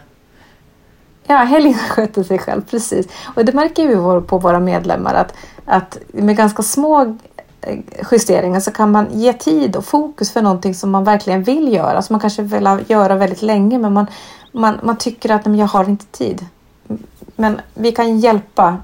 Ja, 1.27 1.37
helgen 1.37 1.75
sköter 1.91 2.23
sig 2.23 2.39
själv, 2.39 2.63
precis. 2.71 3.09
Och 3.37 3.45
det 3.45 3.53
märker 3.53 3.89
vi 3.89 4.27
på 4.27 4.39
våra 4.39 4.61
medlemmar 4.61 5.15
att, 5.15 5.35
att 5.65 5.99
med 6.13 6.37
ganska 6.37 6.63
små 6.63 7.17
eh, 7.61 7.79
justeringar 8.13 8.61
så 8.61 8.71
kan 8.71 8.91
man 8.91 9.07
ge 9.13 9.33
tid 9.33 9.77
och 9.77 9.85
fokus 9.85 10.33
för 10.33 10.43
någonting 10.43 10.75
som 10.75 10.91
man 10.91 11.05
verkligen 11.05 11.43
vill 11.43 11.73
göra. 11.73 12.03
Som 12.03 12.15
man 12.15 12.21
kanske 12.21 12.43
vill 12.43 12.85
göra 12.87 13.15
väldigt 13.15 13.43
länge 13.43 13.79
men 13.79 13.93
man, 13.93 14.07
man, 14.53 14.81
man 14.83 14.97
tycker 14.97 15.31
att 15.31 15.45
men 15.45 15.57
jag 15.57 15.67
har 15.67 15.85
inte 15.85 16.07
tid. 16.07 16.47
Men 17.37 17.61
vi 17.75 17.93
kan 17.93 18.19
hjälpa 18.19 18.79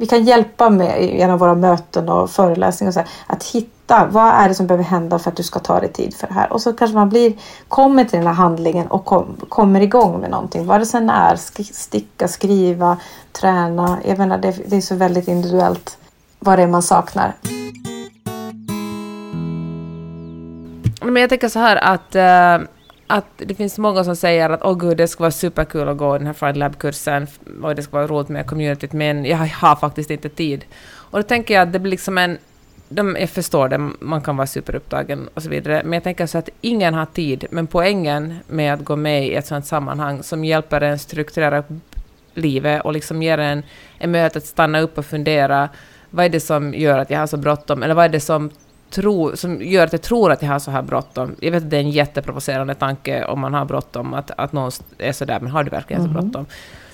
vi 0.00 0.06
kan 0.06 0.24
hjälpa 0.24 0.70
med 0.70 1.04
genom 1.04 1.38
våra 1.38 1.54
möten 1.54 2.08
och 2.08 2.30
föreläsningar 2.30 2.90
och 2.90 2.94
så 2.94 3.00
här, 3.00 3.08
att 3.26 3.44
hitta 3.44 4.06
vad 4.06 4.34
är 4.34 4.48
det 4.48 4.54
som 4.54 4.66
behöver 4.66 4.84
hända 4.84 5.18
för 5.18 5.30
att 5.30 5.36
du 5.36 5.42
ska 5.42 5.58
ta 5.58 5.80
dig 5.80 5.92
tid 5.92 6.14
för 6.14 6.26
det 6.26 6.34
här. 6.34 6.52
Och 6.52 6.62
så 6.62 6.72
kanske 6.72 6.94
man 6.94 7.08
blir, 7.08 7.32
kommer 7.68 8.04
till 8.04 8.18
den 8.18 8.26
här 8.26 8.34
handlingen 8.34 8.86
och 8.86 9.04
kom, 9.04 9.36
kommer 9.48 9.80
igång 9.80 10.20
med 10.20 10.30
någonting. 10.30 10.66
Vad 10.66 10.80
det 10.80 10.86
sen 10.86 11.10
är, 11.10 11.36
sticka, 11.72 12.28
skriva, 12.28 12.96
träna. 13.32 13.98
Jag 14.04 14.18
menar, 14.18 14.38
det, 14.38 14.50
det 14.66 14.76
är 14.76 14.80
så 14.80 14.94
väldigt 14.94 15.28
individuellt 15.28 15.98
vad 16.38 16.58
det 16.58 16.62
är 16.62 16.66
man 16.66 16.82
saknar. 16.82 17.34
Men 21.02 21.16
jag 21.16 21.30
tänker 21.30 21.48
så 21.48 21.58
här 21.58 21.76
att 21.76 22.16
uh 22.16 22.68
att 23.08 23.26
det 23.36 23.54
finns 23.54 23.78
många 23.78 24.04
som 24.04 24.16
säger 24.16 24.50
att 24.50 24.62
åh 24.62 24.72
oh, 24.72 24.78
gud, 24.78 24.96
det 24.96 25.08
ska 25.08 25.22
vara 25.22 25.30
superkul 25.30 25.88
att 25.88 25.96
gå 25.96 26.18
den 26.18 26.26
här 26.26 26.34
Friday 26.34 26.58
Lab-kursen 26.58 27.26
och 27.62 27.74
det 27.74 27.82
ska 27.82 27.96
vara 27.96 28.06
roligt 28.06 28.28
med 28.28 28.46
communityt, 28.46 28.92
men 28.92 29.24
jag 29.24 29.36
har 29.36 29.76
faktiskt 29.76 30.10
inte 30.10 30.28
tid. 30.28 30.64
Och 31.10 31.18
då 31.18 31.22
tänker 31.22 31.54
jag 31.54 31.62
att 31.62 31.72
det 31.72 31.78
blir 31.78 31.90
liksom 31.90 32.18
en... 32.18 32.38
De, 32.88 33.16
jag 33.20 33.30
förstår 33.30 33.68
det, 33.68 33.78
man 34.00 34.22
kan 34.22 34.36
vara 34.36 34.46
superupptagen 34.46 35.28
och 35.34 35.42
så 35.42 35.48
vidare, 35.48 35.82
men 35.84 35.92
jag 35.92 36.02
tänker 36.02 36.26
så 36.26 36.38
att 36.38 36.48
ingen 36.60 36.94
har 36.94 37.06
tid, 37.06 37.44
men 37.50 37.66
poängen 37.66 38.34
med 38.46 38.74
att 38.74 38.84
gå 38.84 38.96
med 38.96 39.26
i 39.26 39.34
ett 39.34 39.46
sådant 39.46 39.66
sammanhang 39.66 40.22
som 40.22 40.44
hjälper 40.44 40.80
en 40.80 40.98
strukturera 40.98 41.58
upp 41.58 41.66
livet 42.34 42.82
och 42.84 42.92
liksom 42.92 43.22
ger 43.22 43.38
en, 43.38 43.62
en 43.98 44.10
möjlighet 44.10 44.36
att 44.36 44.46
stanna 44.46 44.80
upp 44.80 44.98
och 44.98 45.06
fundera 45.06 45.68
vad 46.10 46.24
är 46.24 46.28
det 46.28 46.40
som 46.40 46.74
gör 46.74 46.98
att 46.98 47.10
jag 47.10 47.18
har 47.18 47.26
så 47.26 47.36
bråttom, 47.36 47.82
eller 47.82 47.94
vad 47.94 48.04
är 48.04 48.08
det 48.08 48.20
som 48.20 48.50
tro, 48.90 49.36
som 49.36 49.62
gör 49.62 49.84
att 49.84 49.92
jag 49.92 50.02
tror 50.02 50.32
att 50.32 50.42
jag 50.42 50.48
har 50.48 50.58
så 50.58 50.70
här 50.70 50.82
bråttom. 50.82 51.36
Jag 51.40 51.50
vet 51.50 51.62
att 51.62 51.70
det 51.70 51.76
är 51.76 51.80
en 51.80 51.90
jätteprovocerande 51.90 52.74
tanke 52.74 53.24
om 53.24 53.40
man 53.40 53.54
har 53.54 53.64
bråttom, 53.64 54.14
att, 54.14 54.30
att 54.36 54.52
någon 54.52 54.70
är 54.98 55.12
så 55.12 55.24
där, 55.24 55.40
men 55.40 55.50
har 55.50 55.64
du 55.64 55.70
verkligen 55.70 56.02
så 56.02 56.10
mm. 56.10 56.22
bråttom? 56.22 56.46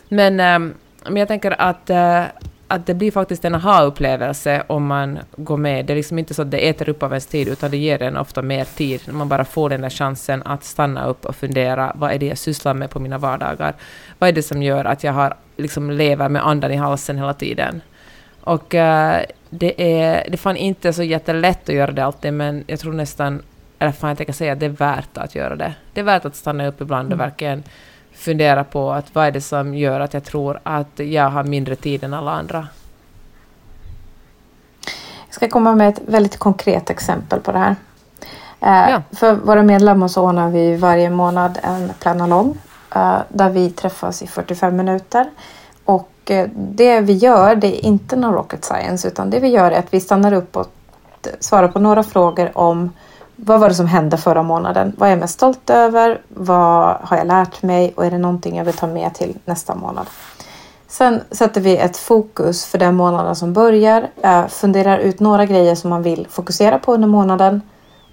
Men, 0.09 0.41
ähm, 0.41 0.75
men 1.05 1.17
jag 1.17 1.29
tänker 1.29 1.61
att, 1.61 1.91
äh, 1.91 2.23
att 2.69 2.87
det 2.87 2.95
blir 2.95 3.11
faktiskt 3.11 3.45
en 3.45 3.55
aha-upplevelse 3.55 4.63
om 4.67 4.87
man 4.87 5.19
går 5.37 5.57
med. 5.57 5.87
Det 5.87 5.93
är 5.93 5.97
liksom 5.97 6.19
inte 6.19 6.35
så 6.35 6.43
att 6.43 6.51
det 6.51 6.69
äter 6.69 6.89
upp 6.89 7.03
av 7.03 7.13
ens 7.13 7.27
tid, 7.27 7.49
utan 7.49 7.71
det 7.71 7.77
ger 7.77 8.03
en 8.03 8.17
ofta 8.17 8.43
mer 8.43 8.65
tid 8.65 9.01
när 9.07 9.15
man 9.15 9.29
bara 9.29 9.45
får 9.45 9.71
den 9.71 9.81
där 9.81 9.91
chansen 9.91 10.43
att 10.45 10.65
stanna 10.65 11.07
upp 11.07 11.25
och 11.25 11.37
fundera, 11.37 11.93
vad 11.95 12.13
är 12.13 12.19
det 12.19 12.27
jag 12.27 12.39
sysslar 12.39 12.75
med 12.75 12.91
på 12.91 13.01
mina 13.01 13.19
vardagar? 13.19 13.75
Vad 14.19 14.29
är 14.29 14.33
det 14.33 14.43
som 14.43 14.63
gör 14.63 14.85
att 14.85 15.05
jag 15.05 15.13
har, 15.13 15.35
liksom 15.57 15.91
lever 15.91 16.29
med 16.29 16.47
andan 16.47 16.73
i 16.73 16.77
halsen 16.77 17.19
hela 17.19 17.35
tiden? 17.35 17.81
Och 18.45 18.75
äh, 18.75 19.23
det 19.51 20.01
är, 20.03 20.31
det 20.31 20.37
fan 20.37 20.57
inte 20.57 20.93
så 20.93 21.03
jättelätt 21.03 21.69
att 21.69 21.75
göra 21.75 21.91
det 21.91 22.05
alltid, 22.05 22.33
men 22.33 22.65
jag 22.67 22.81
tror 22.81 22.93
nästan, 22.93 23.43
eller 23.79 23.93
fan 23.93 24.09
jag 24.09 24.17
tänker 24.17 24.33
säga 24.33 24.53
att 24.53 24.61
det 24.61 24.67
är 24.67 24.71
värt 24.71 25.19
att 25.19 25.35
göra 25.35 25.57
det. 25.57 25.75
Det 25.93 26.01
är 26.01 26.05
värt 26.05 26.25
att 26.25 26.37
stanna 26.37 26.67
upp 26.67 26.81
ibland 26.81 27.07
och 27.07 27.13
mm. 27.13 27.27
verkligen 27.27 27.63
fundera 28.13 28.65
på 28.65 28.93
att 28.93 29.15
vad 29.15 29.27
är 29.27 29.31
det 29.31 29.41
som 29.41 29.75
gör 29.75 30.01
att 30.01 30.15
jag 30.15 30.25
tror 30.25 30.61
att 30.63 30.99
jag 30.99 31.31
har 31.31 31.45
mindre 31.45 31.77
tid 31.77 32.05
än 32.05 32.15
alla 32.15 32.31
andra. 32.31 32.69
Jag 35.27 35.35
ska 35.35 35.49
komma 35.49 35.75
med 35.75 35.89
ett 35.89 36.01
väldigt 36.07 36.37
konkret 36.37 36.91
exempel 36.91 37.41
på 37.41 37.53
det 37.53 37.59
här. 37.59 37.77
Eh, 38.61 38.91
ja. 38.91 39.03
För 39.13 39.35
våra 39.35 39.63
medlemmar 39.63 40.09
så 40.09 40.23
ordnar 40.23 40.51
vi 40.51 40.77
varje 40.77 41.11
månad 41.11 41.59
en 41.63 41.93
planalong 42.01 42.59
eh, 42.95 43.19
där 43.29 43.51
vi 43.51 43.71
träffas 43.71 44.23
i 44.23 44.27
45 44.27 44.77
minuter 44.77 45.27
och 46.25 46.31
eh, 46.31 46.49
det 46.55 47.01
vi 47.01 47.13
gör, 47.13 47.55
det 47.55 47.67
är 47.67 47.85
inte 47.85 48.17
någon 48.17 48.35
rocket 48.35 48.65
science, 48.65 49.09
utan 49.09 49.31
det 49.31 49.41
vi 49.41 49.49
gör 49.49 49.71
är 49.71 49.79
att 49.79 49.95
vi 49.95 50.01
stannar 50.01 50.33
upp 50.33 50.57
och 50.57 50.67
svarar 51.41 51.69
på 51.69 51.79
några 51.79 52.03
frågor 52.03 52.59
om 52.59 52.93
vad 53.37 53.61
var 53.61 53.69
det 53.69 53.75
som 53.75 53.87
hände 53.87 54.17
förra 54.17 54.43
månaden? 54.43 54.93
Vad 54.99 55.07
är 55.07 55.13
jag 55.13 55.19
mest 55.19 55.35
stolt 55.35 55.71
över? 55.71 56.21
Vad 56.29 56.97
har 57.01 57.17
jag 57.17 57.27
lärt 57.27 57.63
mig? 57.63 57.93
Och 57.97 58.07
är 58.07 58.11
det 58.11 58.19
någonting 58.19 58.57
jag 58.57 58.65
vill 58.65 58.75
ta 58.75 58.87
med 58.87 59.15
till 59.15 59.39
nästa 59.45 59.75
månad? 59.75 60.07
Sen 60.87 61.21
sätter 61.31 61.61
vi 61.61 61.77
ett 61.77 61.97
fokus 61.97 62.67
för 62.67 62.79
den 62.79 62.95
månaden 62.95 63.37
som 63.37 63.53
börjar. 63.53 64.11
Eh, 64.23 64.47
funderar 64.47 64.99
ut 64.99 65.21
några 65.21 65.47
grejer 65.47 65.75
som 65.75 65.91
man 65.91 66.03
vill 66.03 66.27
fokusera 66.31 66.79
på 66.79 66.95
under 66.95 67.09
månaden. 67.09 67.63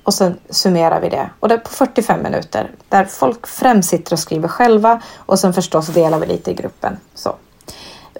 Och 0.03 0.13
sen 0.13 0.37
summerar 0.49 1.01
vi 1.01 1.09
det. 1.09 1.29
Och 1.39 1.47
det 1.47 1.55
är 1.55 1.59
på 1.59 1.69
45 1.69 2.23
minuter. 2.23 2.71
Där 2.89 3.05
folk 3.05 3.47
främst 3.47 3.89
sitter 3.89 4.13
och 4.13 4.19
skriver 4.19 4.47
själva. 4.47 5.01
Och 5.15 5.39
sen 5.39 5.53
förstås 5.53 5.87
delar 5.87 6.19
vi 6.19 6.25
lite 6.25 6.51
i 6.51 6.53
gruppen. 6.53 6.97
Så. 7.15 7.35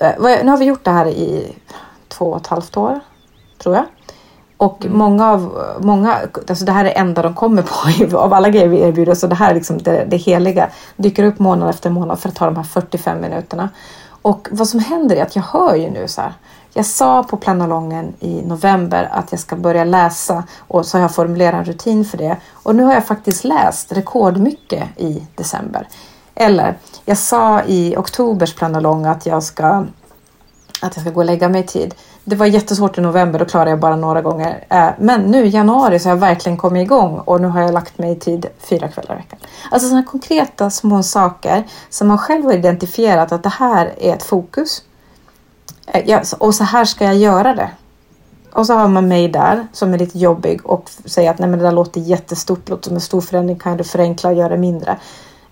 Eh, 0.02 0.44
nu 0.44 0.52
har 0.52 0.58
vi 0.58 0.66
gjort 0.66 0.84
det 0.84 0.92
här 0.92 1.08
i 1.08 1.56
två 2.08 2.26
och 2.26 2.38
ett 2.38 2.48
halvt 2.48 2.78
år. 2.78 3.00
Tror 3.58 3.76
jag. 3.76 3.86
Och 4.58 4.86
mm. 4.86 4.98
många 4.98 5.32
av, 5.32 5.62
många, 5.80 6.18
alltså 6.50 6.66
det 6.66 6.72
här 6.72 6.80
är 6.80 6.86
det 6.86 6.92
enda 6.92 7.22
de 7.22 7.34
kommer 7.34 7.62
på 8.10 8.18
av 8.18 8.34
alla 8.34 8.50
grejer 8.50 8.68
vi 8.68 8.80
erbjuder. 8.80 9.16
Så 9.16 9.28
det 9.28 9.36
här 9.36 9.52
är 9.52 9.56
liksom 9.56 9.78
det, 9.78 10.06
det 10.06 10.18
heliga. 10.18 10.70
Dyker 10.96 11.24
upp 11.24 11.40
månad 11.40 11.70
efter 11.70 11.90
månad 11.90 12.20
för 12.20 12.30
att 12.30 12.36
ta 12.36 12.46
de 12.46 12.56
här 12.56 12.64
45 12.64 13.22
minuterna. 13.22 13.70
Och 14.22 14.48
vad 14.52 14.68
som 14.68 14.80
händer 14.80 15.16
är 15.16 15.24
att 15.24 15.36
jag 15.36 15.44
hör 15.44 15.76
ju 15.76 15.90
nu 15.90 16.08
så 16.08 16.22
här. 16.22 16.34
Jag 16.74 16.86
sa 16.86 17.24
på 17.24 17.38
planalongen 17.38 18.14
i 18.20 18.42
november 18.42 19.10
att 19.12 19.32
jag 19.32 19.40
ska 19.40 19.56
börja 19.56 19.84
läsa 19.84 20.44
och 20.58 20.86
så 20.86 20.98
har 20.98 21.02
jag 21.02 21.16
formulerat 21.16 21.54
en 21.54 21.66
rutin 21.66 22.06
för 22.06 22.18
det. 22.18 22.38
Och 22.52 22.76
nu 22.76 22.84
har 22.84 22.94
jag 22.94 23.06
faktiskt 23.06 23.44
läst 23.44 23.92
rekordmycket 23.92 24.84
i 24.98 25.24
december. 25.36 25.88
Eller 26.36 26.78
jag 27.06 27.18
sa 27.18 27.64
i 27.64 27.98
oktobers 27.98 28.56
planalong 28.56 29.06
att 29.06 29.26
jag 29.26 29.44
ska 29.44 29.86
att 30.82 30.96
jag 30.96 31.06
ska 31.06 31.12
gå 31.12 31.20
och 31.20 31.26
lägga 31.26 31.50
mig 31.50 31.62
i 31.62 31.68
tid. 31.68 31.96
Det 32.24 32.36
var 32.36 32.46
jättesvårt 32.46 32.98
i 32.98 33.02
november, 33.02 33.40
då 33.40 33.46
klarade 33.46 33.70
jag 33.70 33.80
bara 33.80 33.96
några 33.96 34.22
gånger. 34.22 34.66
Eh, 34.70 34.90
men 35.00 35.22
nu 35.22 35.46
i 35.46 35.50
januari 35.50 36.00
så 36.00 36.10
har 36.10 36.16
jag 36.16 36.20
verkligen 36.20 36.58
kommit 36.58 36.82
igång 36.82 37.20
och 37.20 37.42
nu 37.42 37.48
har 37.48 37.62
jag 37.62 37.74
lagt 37.74 37.98
mig 37.98 38.12
i 38.12 38.16
tid 38.16 38.46
fyra 38.60 38.88
kvällar 38.88 39.16
i 39.16 39.18
veckan. 39.18 39.40
Alltså 39.72 39.88
sådana 39.88 40.06
konkreta 40.06 40.70
små 40.70 41.04
saker 41.04 41.64
som 41.90 42.08
man 42.08 42.18
själv 42.18 42.46
har 42.46 42.54
identifierat 42.54 43.32
att 43.32 43.44
det 43.44 43.50
här 43.50 43.94
är 43.98 44.14
ett 44.14 44.24
fokus. 44.24 44.84
Eh, 45.86 46.22
och 46.38 46.56
så 46.56 46.64
här 46.64 46.86
ska 46.86 47.06
jag 47.06 47.16
göra 47.16 47.56
det. 47.56 47.70
Och 48.54 48.66
så 48.66 48.74
har 48.74 48.88
man 48.88 49.08
mig 49.08 49.28
där 49.28 49.68
som 49.74 49.94
är 49.94 49.98
lite 49.98 50.20
jobbig 50.20 50.66
och 50.66 50.90
säger 51.06 51.32
att 51.32 51.40
nej 51.40 51.50
men 51.50 51.60
det 51.60 51.66
där 51.66 51.72
låter 51.72 52.02
jättestort, 52.02 52.70
låter 52.70 52.84
som 52.84 52.96
en 52.96 53.02
stor 53.02 53.22
förändring, 53.22 53.60
kan 53.60 53.78
du 53.78 53.84
förenkla 53.84 54.30
och 54.30 54.36
göra 54.36 54.50
det 54.50 54.58
mindre? 54.58 54.98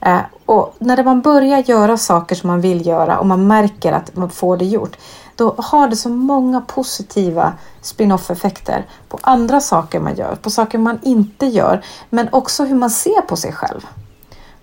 Eh, 0.02 0.20
och 0.46 0.76
när 0.80 1.04
man 1.04 1.22
börjar 1.22 1.60
göra 1.60 1.98
saker 1.98 2.36
som 2.36 2.48
man 2.48 2.62
vill 2.62 2.88
göra 2.88 3.20
och 3.20 3.26
man 3.26 3.48
märker 3.48 3.94
att 3.94 4.16
man 4.16 4.30
får 4.30 4.58
det 4.58 4.66
gjort, 4.66 4.98
då 5.36 5.56
har 5.58 5.88
det 5.88 5.96
så 5.96 6.10
många 6.10 6.62
positiva 6.62 7.54
spin-off 7.82 8.32
effekter 8.32 8.86
på 9.10 9.20
andra 9.22 9.60
saker 9.60 10.00
man 10.00 10.16
gör, 10.16 10.36
på 10.36 10.50
saker 10.50 10.78
man 10.78 11.00
inte 11.02 11.46
gör, 11.46 11.84
men 12.10 12.30
också 12.32 12.66
hur 12.66 12.76
man 12.76 12.90
ser 12.90 13.22
på 13.22 13.36
sig 13.36 13.54
själv. 13.54 13.88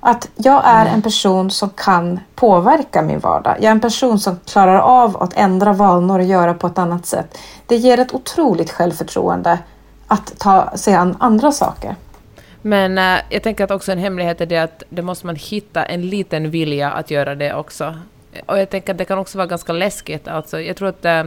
Att 0.01 0.29
jag 0.37 0.63
är 0.65 0.83
mm. 0.83 0.95
en 0.95 1.03
person 1.03 1.51
som 1.51 1.71
kan 1.71 2.21
påverka 2.35 3.03
min 3.03 3.19
vardag. 3.19 3.57
Jag 3.57 3.65
är 3.65 3.71
en 3.71 3.81
person 3.81 4.19
som 4.21 4.39
klarar 4.45 4.79
av 4.79 5.23
att 5.23 5.33
ändra 5.37 5.73
vanor 5.73 6.19
och 6.19 6.25
göra 6.25 6.55
på 6.55 6.67
ett 6.67 6.79
annat 6.79 7.07
sätt. 7.07 7.39
Det 7.67 7.77
ger 7.77 7.99
ett 7.99 8.15
otroligt 8.15 8.71
självförtroende 8.71 9.59
att 10.07 10.39
ta 10.39 10.71
sig 10.77 10.95
an 10.95 11.17
andra 11.21 11.53
saker. 11.53 11.97
Men 12.67 12.99
äh, 12.99 13.21
jag 13.31 13.43
tänker 13.43 13.65
att 13.65 13.71
också 13.71 13.93
en 13.93 13.99
hemlighet 13.99 14.41
är 14.41 14.47
det 14.47 14.59
att 14.59 14.83
det 14.89 15.03
måste 15.03 15.27
man 15.27 15.37
hitta 15.37 15.85
en 15.85 16.09
liten 16.09 16.51
vilja 16.51 16.91
att 16.91 17.11
göra 17.11 17.35
det 17.35 17.55
också. 17.55 17.95
Och 18.47 18.59
jag 18.59 18.71
tänker 18.71 18.93
att 18.93 18.99
det 18.99 19.05
kan 19.05 19.19
också 19.19 19.39
vara 19.39 19.47
ganska 19.47 19.73
läskigt. 19.73 20.29
Alltså, 20.29 20.61
jag 20.61 20.77
tror 20.77 20.89
att 20.89 21.05
äh, 21.05 21.25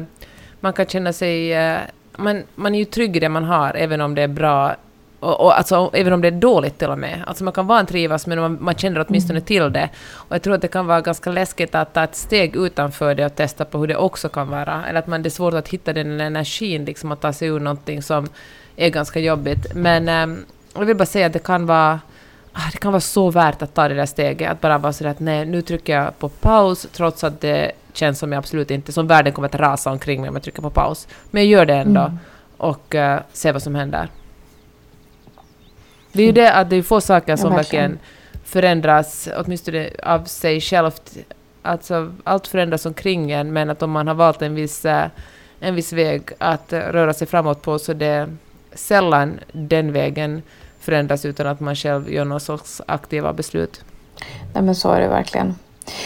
man 0.60 0.74
kan 0.74 0.86
känna 0.86 1.14
sig... 1.14 1.54
Äh, 1.54 1.78
man, 2.18 2.44
man 2.56 2.76
är 2.76 2.80
ju 2.80 2.86
trygg 2.86 3.18
i 3.18 3.20
det 3.20 3.30
man 3.30 3.44
har, 3.44 3.74
även 3.74 4.02
om 4.02 4.16
det 4.16 4.22
är 4.22 4.28
bra 4.28 4.76
och, 5.20 5.42
och, 5.42 5.58
alltså, 5.58 5.90
även 5.94 6.14
om 6.14 6.22
det 6.22 6.28
är 6.28 6.32
dåligt 6.32 6.78
till 6.78 6.90
och 6.90 7.00
med. 7.00 7.24
Alltså 7.28 7.44
man 7.44 7.54
kan 7.54 7.68
vantrivas 7.68 8.28
men 8.28 8.40
man, 8.40 8.58
man 8.62 8.76
känner 8.76 9.06
åtminstone 9.08 9.40
mm. 9.40 9.46
till 9.46 9.74
det. 9.74 9.90
Och 10.14 10.36
jag 10.36 10.42
tror 10.42 10.56
att 10.56 10.62
det 10.62 10.68
kan 10.68 10.88
vara 10.88 11.02
ganska 11.02 11.32
läskigt 11.32 11.76
att 11.76 11.94
ta 11.94 12.04
ett 12.04 12.16
steg 12.16 12.56
utanför 12.56 13.16
det 13.16 13.26
och 13.26 13.36
testa 13.36 13.66
på 13.66 13.78
hur 13.78 13.88
det 13.88 13.96
också 13.96 14.30
kan 14.30 14.50
vara. 14.50 14.86
Eller 14.88 15.00
att 15.00 15.08
man, 15.08 15.24
det 15.24 15.28
är 15.28 15.32
svårt 15.32 15.54
att 15.54 15.68
hitta 15.68 15.94
den 15.94 16.22
energin, 16.22 16.86
liksom 16.86 17.12
att 17.12 17.22
ta 17.22 17.34
sig 17.34 17.48
ur 17.48 17.60
någonting 17.60 18.02
som 18.02 18.30
är 18.76 18.90
ganska 18.90 19.20
jobbigt. 19.20 19.74
Men 19.76 20.10
ähm, 20.10 20.46
jag 20.74 20.86
vill 20.86 20.98
bara 20.98 21.06
säga 21.06 21.26
att 21.26 21.34
det 21.34 21.44
kan 21.44 21.66
vara 21.66 22.00
ah, 22.54 22.70
det 22.72 22.78
kan 22.78 22.92
vara 22.92 23.02
så 23.02 23.32
värt 23.32 23.62
att 23.62 23.74
ta 23.74 23.88
det 23.88 23.96
där 23.96 24.06
steget, 24.06 24.52
att 24.52 24.62
bara 24.62 24.78
vara 24.78 24.94
sådär 24.94 25.12
att 25.12 25.20
nej, 25.20 25.46
nu 25.46 25.62
trycker 25.62 25.96
jag 25.96 26.20
på 26.20 26.30
paus, 26.30 26.88
trots 26.92 27.24
att 27.24 27.42
det 27.42 27.72
känns 27.94 28.20
som 28.20 28.32
jag 28.32 28.40
absolut 28.40 28.72
inte, 28.72 28.92
som 28.92 29.08
världen 29.08 29.34
kommer 29.34 29.48
att 29.48 29.56
rasa 29.56 29.92
omkring 29.92 30.22
mig 30.22 30.30
om 30.30 30.36
jag 30.36 30.44
trycker 30.44 30.62
på 30.62 30.70
paus. 30.70 31.08
Men 31.32 31.44
jag 31.44 31.50
gör 31.50 31.66
det 31.66 31.76
ändå 31.76 32.02
mm. 32.02 32.20
och 32.58 32.96
uh, 32.96 33.18
ser 33.34 33.54
vad 33.54 33.64
som 33.64 33.76
händer. 33.76 34.10
Det 36.12 36.22
är 36.22 36.26
ju 36.26 36.32
det 36.32 36.54
att 36.54 36.70
det 36.70 36.76
är 36.76 36.84
få 36.84 37.02
saker 37.02 37.36
som 37.36 37.56
verkligen 37.56 38.00
förändras, 38.44 39.30
åtminstone 39.38 39.90
av 40.04 40.24
sig 40.24 40.62
självt. 40.62 41.18
Alltså, 41.62 42.14
allt 42.24 42.48
förändras 42.48 42.86
omkring 42.86 43.32
en, 43.32 43.54
men 43.54 43.70
att 43.70 43.82
om 43.82 43.92
man 43.92 44.08
har 44.08 44.16
valt 44.16 44.42
en 44.42 44.56
viss, 44.56 44.86
eh, 44.86 45.08
en 45.60 45.76
viss 45.76 45.94
väg 45.94 46.22
att 46.38 46.74
röra 46.74 47.14
sig 47.14 47.28
framåt 47.28 47.62
på, 47.62 47.80
så 47.80 47.94
det 47.94 48.30
sällan 48.74 49.40
den 49.52 49.92
vägen 49.92 50.42
förändras 50.80 51.26
utan 51.26 51.48
att 51.48 51.60
man 51.60 51.76
själv 51.76 52.12
gör 52.12 52.26
någon 52.26 52.40
sorts 52.40 52.82
aktiva 52.88 53.34
beslut. 53.34 53.84
Nej, 54.54 54.64
men 54.64 54.76
så 54.76 54.92
är 54.92 55.02
det 55.02 55.08
verkligen. 55.08 55.56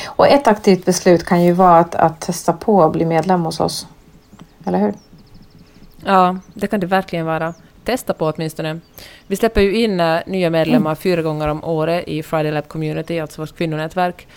Och 0.06 0.28
ett 0.28 0.48
aktivt 0.48 0.86
beslut 0.86 1.26
kan 1.26 1.44
ju 1.44 1.52
vara 1.52 1.80
att, 1.80 1.96
att 1.96 2.22
testa 2.22 2.54
på 2.54 2.84
att 2.84 2.92
bli 2.92 3.06
medlem 3.06 3.42
hos 3.42 3.60
oss. 3.60 3.88
Eller 4.66 4.80
hur? 4.80 4.94
Ja, 6.06 6.38
det 6.54 6.68
kan 6.68 6.80
det 6.80 6.88
verkligen 6.88 7.26
vara 7.26 7.54
testa 7.84 8.14
på 8.14 8.26
åtminstone. 8.26 8.80
Vi 9.28 9.36
släpper 9.36 9.62
ju 9.62 9.76
in 9.76 10.00
uh, 10.00 10.20
nya 10.26 10.50
medlemmar 10.50 10.92
mm. 10.92 10.96
fyra 10.96 11.22
gånger 11.22 11.48
om 11.48 11.64
året 11.64 12.08
i 12.08 12.24
Friday 12.24 12.52
Lab 12.52 12.68
Community, 12.68 13.20
alltså 13.20 13.42
vårt 13.42 13.58
kvinnonätverk. 13.58 14.28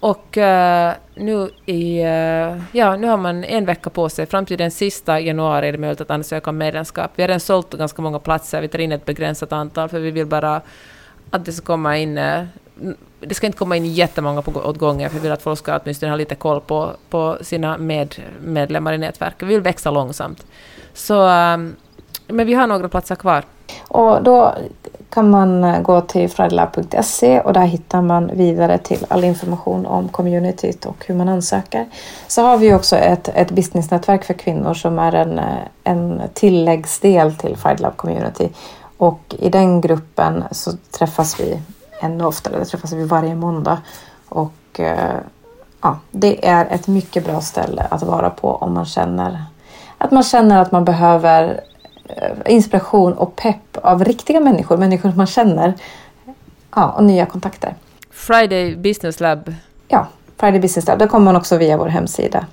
Och 0.00 0.36
uh, 0.36 0.92
nu, 1.14 1.50
i, 1.66 2.04
uh, 2.04 2.62
ja, 2.72 2.96
nu 2.96 3.06
har 3.06 3.16
man 3.16 3.44
en 3.44 3.66
vecka 3.66 3.90
på 3.90 4.08
sig. 4.08 4.26
Fram 4.26 4.46
till 4.46 4.58
den 4.58 4.70
sista 4.70 5.20
januari 5.20 5.68
är 5.68 5.72
det 5.72 5.78
möjligt 5.78 6.00
att 6.00 6.10
ansöka 6.10 6.50
om 6.50 6.58
medlemskap. 6.58 7.10
Vi 7.14 7.22
har 7.22 7.28
redan 7.28 7.40
sålt 7.40 7.74
ganska 7.74 8.02
många 8.02 8.18
platser. 8.18 8.60
Vi 8.60 8.68
tar 8.68 8.78
in 8.78 8.92
ett 8.92 9.04
begränsat 9.04 9.52
antal 9.52 9.88
för 9.88 9.98
vi 10.00 10.10
vill 10.10 10.26
bara 10.26 10.60
att 11.30 11.44
det 11.44 11.52
ska 11.52 11.66
komma 11.66 11.98
in 11.98 12.18
eh, 12.18 12.44
det 13.20 13.34
ska 13.34 13.46
inte 13.46 13.58
komma 13.58 13.76
in 13.76 13.86
jättemånga 13.86 14.42
på, 14.42 14.60
åt 14.60 14.78
gången, 14.78 15.10
för 15.10 15.16
vi 15.16 15.22
vill 15.22 15.32
att 15.32 15.42
folk 15.42 15.58
ska 15.58 15.78
åtminstone 15.78 16.12
ha 16.12 16.16
lite 16.16 16.34
koll 16.34 16.60
på, 16.60 16.92
på 17.10 17.38
sina 17.40 17.78
med, 17.78 18.14
medlemmar 18.44 18.92
i 18.92 18.98
nätverket. 18.98 19.42
Vi 19.42 19.46
vill 19.54 19.60
växa 19.60 19.90
långsamt. 19.90 20.46
Så 20.94 21.28
men 22.26 22.46
vi 22.46 22.54
har 22.54 22.66
några 22.66 22.88
platser 22.88 23.14
kvar. 23.14 23.44
Och 23.88 24.22
då 24.22 24.54
kan 25.10 25.30
man 25.30 25.64
eh, 25.64 25.80
gå 25.80 26.00
till 26.00 26.30
fridlab.se 26.30 27.40
och 27.40 27.52
där 27.52 27.64
hittar 27.64 28.02
man 28.02 28.30
vidare 28.34 28.78
till 28.78 29.06
all 29.08 29.24
information 29.24 29.86
om 29.86 30.08
communityt 30.08 30.86
och 30.86 31.04
hur 31.06 31.14
man 31.14 31.28
ansöker. 31.28 31.86
Så 32.26 32.42
har 32.42 32.58
vi 32.58 32.74
också 32.74 32.96
ett, 32.96 33.28
ett 33.28 33.50
businessnätverk 33.50 34.24
för 34.24 34.34
kvinnor 34.34 34.74
som 34.74 34.98
är 34.98 35.12
en, 35.12 35.38
eh, 35.38 35.58
en 35.84 36.22
tilläggsdel 36.34 37.34
till 37.34 37.56
Fridlab 37.56 37.96
Community. 37.96 38.48
Och 38.96 39.34
i 39.38 39.48
den 39.48 39.80
gruppen 39.80 40.44
så 40.50 40.72
träffas 40.90 41.40
vi 41.40 41.60
ännu 42.00 42.24
oftare, 42.24 42.58
det 42.58 42.64
träffas 42.64 42.92
vi 42.92 43.04
varje 43.04 43.34
måndag. 43.34 43.78
Och 44.28 44.80
eh, 44.80 45.16
ja, 45.80 45.98
det 46.10 46.48
är 46.48 46.66
ett 46.70 46.86
mycket 46.86 47.24
bra 47.24 47.40
ställe 47.40 47.86
att 47.90 48.02
vara 48.02 48.30
på 48.30 48.54
om 48.54 48.74
man 48.74 48.86
känner 48.86 49.44
att 50.02 50.10
man 50.10 50.22
känner 50.22 50.60
att 50.60 50.72
man 50.72 50.84
behöver 50.84 51.60
inspiration 52.46 53.12
och 53.12 53.36
pepp 53.36 53.76
av 53.82 54.04
riktiga 54.04 54.40
människor, 54.40 54.76
människor 54.76 55.08
som 55.08 55.16
man 55.16 55.26
känner 55.26 55.74
ja, 56.74 56.88
och 56.90 57.04
nya 57.04 57.26
kontakter. 57.26 57.74
Friday 58.10 58.76
Business 58.76 59.20
Lab. 59.20 59.54
Ja, 59.88 60.06
Friday 60.36 60.60
Business 60.60 60.86
Lab. 60.86 60.98
Där 60.98 61.06
kommer 61.06 61.24
man 61.24 61.36
också 61.36 61.56
via 61.56 61.76
vår 61.76 61.86
hemsida. 61.86 62.46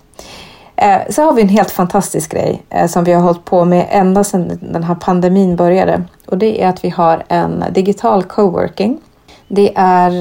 Eh, 0.76 1.00
så 1.10 1.22
har 1.22 1.34
vi 1.34 1.41
en 1.41 1.50
helt 1.50 1.72
fantastisk 1.72 2.32
grej 2.32 2.63
eh, 2.70 2.88
som 2.88 3.04
vi 3.04 3.13
har 3.13 3.22
hållit 3.22 3.46
på 3.46 3.65
med 3.65 3.88
ända 3.89 4.24
sedan 4.24 4.60
den 4.62 4.84
här 4.84 4.96
pandemin 4.96 5.56
började. 5.56 6.04
Och 6.26 6.38
det 6.38 6.63
är 6.63 6.70
att 6.70 6.84
vi 6.84 6.89
har 6.89 7.24
en 7.28 7.63
digital 7.72 8.24
coworking. 8.24 9.00
Det 9.48 9.74
är, 9.76 10.12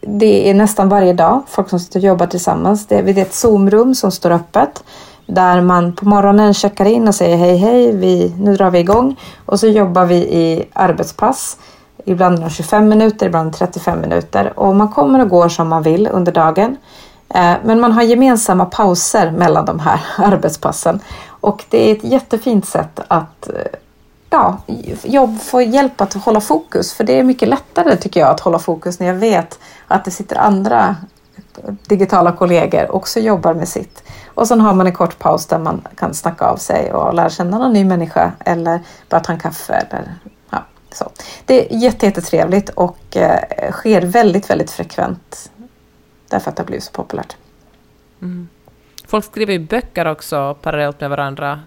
det 0.00 0.50
är 0.50 0.54
nästan 0.54 0.88
varje 0.88 1.12
dag 1.12 1.42
folk 1.48 1.68
som 1.68 1.80
sitter 1.80 2.00
och 2.00 2.04
jobbar 2.04 2.26
tillsammans. 2.26 2.86
Det 2.86 2.98
är 2.98 3.18
ett 3.18 3.32
Zoom-rum 3.32 3.94
som 3.94 4.10
står 4.10 4.30
öppet 4.30 4.84
där 5.26 5.60
man 5.60 5.92
på 5.92 6.08
morgonen 6.08 6.54
checkar 6.54 6.84
in 6.84 7.08
och 7.08 7.14
säger 7.14 7.36
hej 7.36 7.56
hej, 7.56 7.96
vi, 7.96 8.34
nu 8.38 8.56
drar 8.56 8.70
vi 8.70 8.78
igång 8.78 9.16
och 9.46 9.60
så 9.60 9.66
jobbar 9.66 10.04
vi 10.04 10.16
i 10.16 10.64
arbetspass. 10.72 11.58
Ibland 12.04 12.52
25 12.52 12.88
minuter, 12.88 13.26
ibland 13.26 13.52
35 13.52 14.00
minuter 14.00 14.58
och 14.58 14.76
man 14.76 14.88
kommer 14.88 15.20
och 15.20 15.28
går 15.28 15.48
som 15.48 15.68
man 15.68 15.82
vill 15.82 16.08
under 16.12 16.32
dagen. 16.32 16.76
Eh, 17.34 17.54
men 17.64 17.80
man 17.80 17.92
har 17.92 18.02
gemensamma 18.02 18.64
pauser 18.64 19.30
mellan 19.30 19.64
de 19.64 19.78
här 19.78 20.00
arbetspassen 20.16 21.00
och 21.28 21.64
det 21.68 21.90
är 21.90 21.96
ett 21.96 22.04
jättefint 22.04 22.66
sätt 22.66 23.00
att 23.08 23.48
eh, 23.48 23.54
ja, 24.30 24.58
jobb, 25.02 25.40
få 25.40 25.62
hjälp 25.62 26.00
att 26.00 26.14
hålla 26.14 26.40
fokus. 26.40 26.92
För 26.92 27.04
det 27.04 27.18
är 27.18 27.22
mycket 27.22 27.48
lättare 27.48 27.96
tycker 27.96 28.20
jag 28.20 28.30
att 28.30 28.40
hålla 28.40 28.58
fokus 28.58 29.00
när 29.00 29.06
jag 29.06 29.14
vet 29.14 29.58
att 29.88 30.04
det 30.04 30.10
sitter 30.10 30.36
andra 30.36 30.96
digitala 31.86 32.32
kollegor 32.32 32.94
också 32.94 33.20
jobbar 33.20 33.54
med 33.54 33.68
sitt. 33.68 34.02
Och 34.26 34.48
sen 34.48 34.60
har 34.60 34.74
man 34.74 34.86
en 34.86 34.92
kort 34.92 35.18
paus 35.18 35.46
där 35.46 35.58
man 35.58 35.88
kan 35.96 36.14
snacka 36.14 36.44
av 36.44 36.56
sig 36.56 36.92
och 36.92 37.14
lära 37.14 37.30
känna 37.30 37.58
någon 37.58 37.72
ny 37.72 37.84
människa 37.84 38.32
eller 38.44 38.80
bara 39.08 39.20
ta 39.20 39.32
en 39.32 39.40
kaffe. 39.40 39.74
Eller, 39.74 40.14
ja, 40.50 40.64
så. 40.92 41.10
Det 41.46 41.74
är 41.74 41.76
jättetrevligt 41.76 42.68
och 42.68 43.16
eh, 43.16 43.72
sker 43.72 44.02
väldigt, 44.02 44.50
väldigt 44.50 44.70
frekvent 44.70 45.50
därför 46.28 46.50
att 46.50 46.56
det 46.56 46.62
har 46.62 46.66
blivit 46.66 46.84
så 46.84 46.92
populärt. 46.92 47.36
Mm. 48.22 48.48
Folk 49.06 49.24
skriver 49.24 49.52
ju 49.52 49.58
böcker 49.58 50.06
också 50.06 50.56
parallellt 50.62 51.00
med 51.00 51.10
varandra. 51.10 51.60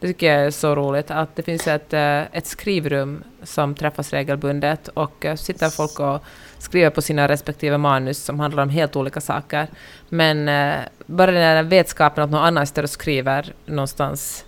Det 0.00 0.06
tycker 0.06 0.34
jag 0.34 0.46
är 0.46 0.50
så 0.50 0.74
roligt 0.74 1.10
att 1.10 1.36
det 1.36 1.42
finns 1.42 1.66
ett, 1.66 1.92
eh, 1.92 2.20
ett 2.20 2.46
skrivrum 2.46 3.24
som 3.42 3.74
träffas 3.74 4.10
regelbundet 4.10 4.88
och 4.88 5.24
eh, 5.24 5.36
sitter 5.36 5.68
folk 5.68 6.00
och 6.00 6.22
skriver 6.62 6.90
på 6.90 7.02
sina 7.02 7.28
respektive 7.28 7.78
manus 7.78 8.24
som 8.24 8.40
handlar 8.40 8.62
om 8.62 8.68
helt 8.68 8.96
olika 8.96 9.20
saker. 9.20 9.66
Men 10.08 10.48
eh, 10.48 10.80
bara 11.06 11.30
den 11.30 11.42
här 11.42 11.62
vetskapen 11.62 12.24
att 12.24 12.30
någon 12.30 12.42
annan 12.42 12.66
står 12.66 12.82
och 12.82 12.90
skriver 12.90 13.52
någonstans 13.66 14.44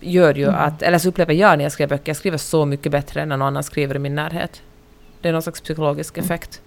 gör 0.00 0.34
ju 0.34 0.44
mm. 0.44 0.54
att, 0.54 0.82
eller 0.82 0.98
så 0.98 1.08
upplever 1.08 1.34
jag 1.34 1.58
när 1.58 1.64
jag 1.64 1.72
skriver 1.72 1.88
böcker, 1.88 2.10
jag 2.10 2.16
skriver 2.16 2.38
så 2.38 2.64
mycket 2.64 2.92
bättre 2.92 3.26
när 3.26 3.36
någon 3.36 3.48
annan 3.48 3.62
skriver 3.62 3.94
i 3.96 3.98
min 3.98 4.14
närhet. 4.14 4.62
Det 5.20 5.28
är 5.28 5.32
någon 5.32 5.42
slags 5.42 5.60
psykologisk 5.60 6.18
mm. 6.18 6.24
effekt. 6.24 6.60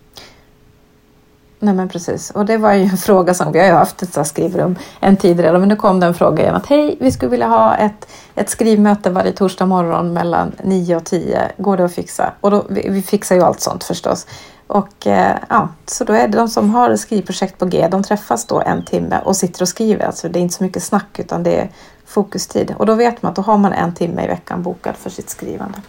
Nej 1.60 1.74
men 1.74 1.89
precis. 1.89 2.32
Och 2.32 2.46
det 2.46 2.58
var 2.58 2.74
ju 2.74 2.84
en 2.84 2.98
fråga 2.98 3.34
som 3.34 3.52
vi 3.52 3.60
har 3.60 3.65
ju 3.65 3.74
haft 3.74 4.02
ett 4.02 4.28
skrivrum 4.28 4.76
en 5.00 5.18
tid 5.18 5.39
redan. 5.39 5.60
Men 5.60 5.70
nu 5.70 5.76
kom 5.76 6.00
den 6.00 6.13
frågan 6.13 6.39
igen 6.39 6.56
att 6.56 6.65
hej, 6.65 6.98
vi 7.00 7.12
skulle 7.12 7.30
vilja 7.30 7.48
ha 7.48 7.76
ett, 7.76 8.08
ett 8.36 8.50
skrivmöte 8.50 9.10
varje 9.10 9.32
torsdag 9.32 9.65
morgon 9.65 10.13
mellan 10.13 10.52
9 10.63 10.96
och 10.96 11.04
10. 11.06 11.52
Går 11.58 11.78
det 11.78 11.86
att 11.86 11.94
fixa? 11.94 12.34
Och 12.41 12.52
då, 12.52 12.65
vi, 12.70 12.89
vi 12.89 13.02
fixar 13.02 13.36
ju 13.36 13.41
allt 13.41 13.62
sånt 13.62 13.84
förstås. 13.84 14.28
Och 14.68 15.08
eh, 15.08 15.38
ja, 15.50 15.70
så 15.86 16.04
då 16.04 16.13
är 16.13 16.28
det 16.28 16.38
de 16.38 16.48
som 16.48 16.70
har 16.70 16.96
skrivprojekt 16.96 17.58
på 17.58 17.65
G, 17.65 17.88
de 17.91 18.04
träffas 18.04 18.46
då 18.46 18.62
en 18.62 18.86
timme 18.86 19.20
och 19.26 19.36
sitter 19.36 19.62
och 19.62 19.68
skriver. 19.68 20.06
Alltså 20.06 20.30
det 20.30 20.39
är 20.39 20.41
inte 20.41 20.56
så 20.56 20.63
mycket 20.63 20.84
snack 20.84 21.20
utan 21.20 21.44
det 21.44 21.60
är 21.60 21.70
fokustid. 22.06 22.76
Och 22.78 22.86
då 22.86 22.96
vet 22.96 23.22
man 23.22 23.30
att 23.30 23.36
då 23.36 23.41
har 23.41 23.58
man 23.58 23.74
en 23.74 23.94
timme 23.94 24.24
i 24.24 24.28
veckan 24.28 24.63
bokad 24.63 24.96
för 24.96 25.10
sitt 25.10 25.30
skrivande. 25.30 25.82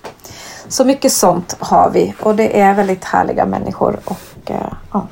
Så 0.68 0.84
mycket 0.84 1.12
sånt 1.12 1.56
har 1.58 1.90
vi 1.90 2.14
och 2.20 2.36
det 2.36 2.60
är 2.60 2.74
väldigt 2.74 3.04
härliga 3.04 3.46
människor. 3.46 4.00
Och 4.04 4.50
eh, 4.50 4.72
ja, 4.92 5.06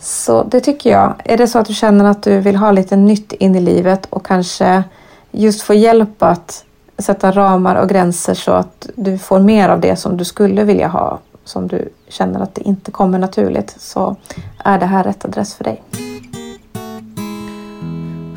så 0.00 0.42
det 0.42 0.60
tycker 0.60 0.90
jag. 0.90 1.14
Är 1.24 1.36
det 1.36 1.46
så 1.46 1.58
att 1.58 1.66
du 1.66 1.74
känner 1.74 2.04
att 2.04 2.22
du 2.22 2.40
vill 2.40 2.56
ha 2.56 2.72
lite 2.72 2.96
nytt 2.96 3.32
in 3.32 3.54
i 3.54 3.60
livet 3.60 4.06
och 4.10 4.26
kanske 4.26 4.84
just 5.30 5.62
få 5.62 5.74
hjälp 5.74 6.22
att 6.22 6.64
sätta 6.98 7.32
ramar 7.32 7.76
och 7.76 7.88
gränser 7.88 8.34
så 8.34 8.52
att 8.52 8.90
du 8.94 9.18
får 9.18 9.40
mer 9.40 9.68
av 9.68 9.80
det 9.80 9.96
som 9.96 10.16
du 10.16 10.24
skulle 10.24 10.64
vilja 10.64 10.88
ha, 10.88 11.18
som 11.44 11.68
du 11.68 11.88
känner 12.08 12.40
att 12.40 12.54
det 12.54 12.62
inte 12.62 12.90
kommer 12.90 13.18
naturligt, 13.18 13.74
så 13.78 14.16
är 14.58 14.78
det 14.78 14.86
här 14.86 15.04
rätt 15.04 15.24
adress 15.24 15.54
för 15.54 15.64
dig. 15.64 15.82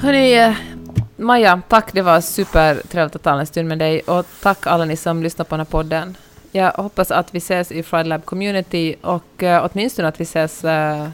Hörni, 0.02 0.56
Maja, 1.18 1.62
tack. 1.68 1.94
Det 1.94 2.02
var 2.02 2.22
supertrevligt 2.22 3.16
att 3.16 3.24
tala 3.24 3.40
en 3.40 3.48
stund 3.48 3.68
med 3.68 3.80
dig 3.80 4.00
och 4.00 4.26
tack 4.42 4.68
alla 4.68 4.86
ni 4.86 4.98
som 4.98 5.24
lyssnar 5.24 5.46
på 5.46 5.56
den 5.56 5.60
här 5.60 5.72
podden. 5.72 6.18
Jag 6.52 6.72
hoppas 6.72 7.12
att 7.12 7.36
vi 7.36 7.38
ses 7.38 7.72
i 7.72 7.84
Friday 7.84 8.10
Lab 8.10 8.26
Community 8.26 8.96
och 9.02 9.44
uh, 9.44 9.68
åtminstone 9.72 10.08
att 10.08 10.20
vi 10.20 10.24
ses 10.24 10.64
uh, 10.66 11.08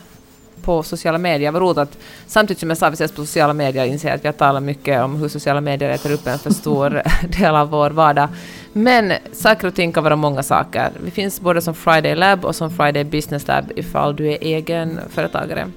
på 0.61 0.83
sociala 0.83 1.17
medier. 1.17 1.51
Vad 1.51 1.61
roligt 1.61 1.77
att 1.77 1.97
samtidigt 2.27 2.59
som 2.59 2.69
jag 2.69 2.77
sa 2.77 2.89
vi 2.89 2.93
ses 2.93 3.11
på 3.11 3.25
sociala 3.25 3.53
medier 3.53 3.85
inser 3.85 4.09
jag 4.09 4.15
att 4.15 4.23
vi 4.23 4.27
har 4.27 4.33
talat 4.33 4.63
mycket 4.63 5.03
om 5.03 5.15
hur 5.15 5.27
sociala 5.27 5.61
medier 5.61 5.89
äter 5.89 6.11
upp 6.11 6.27
en 6.27 6.39
för 6.39 6.49
stor 6.49 7.01
del 7.39 7.55
av 7.55 7.69
vår 7.69 7.89
vardag. 7.89 8.29
Men 8.73 9.13
saker 9.33 9.67
och 9.67 9.75
ting 9.75 9.91
kan 9.91 10.03
vara 10.03 10.15
många 10.15 10.43
saker. 10.43 10.91
Vi 11.03 11.11
finns 11.11 11.41
både 11.41 11.61
som 11.61 11.73
Friday 11.73 12.15
Lab 12.15 12.45
och 12.45 12.55
som 12.55 12.71
Friday 12.71 13.03
Business 13.03 13.47
Lab 13.47 13.71
ifall 13.75 14.15
du 14.15 14.27
är 14.31 14.37
egen 14.41 14.99
företagare. 15.09 15.67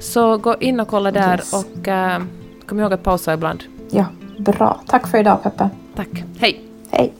Så 0.00 0.36
gå 0.36 0.56
in 0.60 0.80
och 0.80 0.88
kolla 0.88 1.10
där 1.10 1.36
yes. 1.36 1.52
och 1.52 1.88
uh, 1.88 2.18
kom 2.66 2.80
ihåg 2.80 2.92
att 2.92 3.02
pausa 3.02 3.34
ibland. 3.34 3.64
Ja, 3.90 4.04
bra. 4.38 4.80
Tack 4.86 5.08
för 5.08 5.18
idag 5.18 5.42
Peppe. 5.42 5.70
Tack. 5.96 6.24
Hej. 6.38 6.60
Hej. 6.90 7.12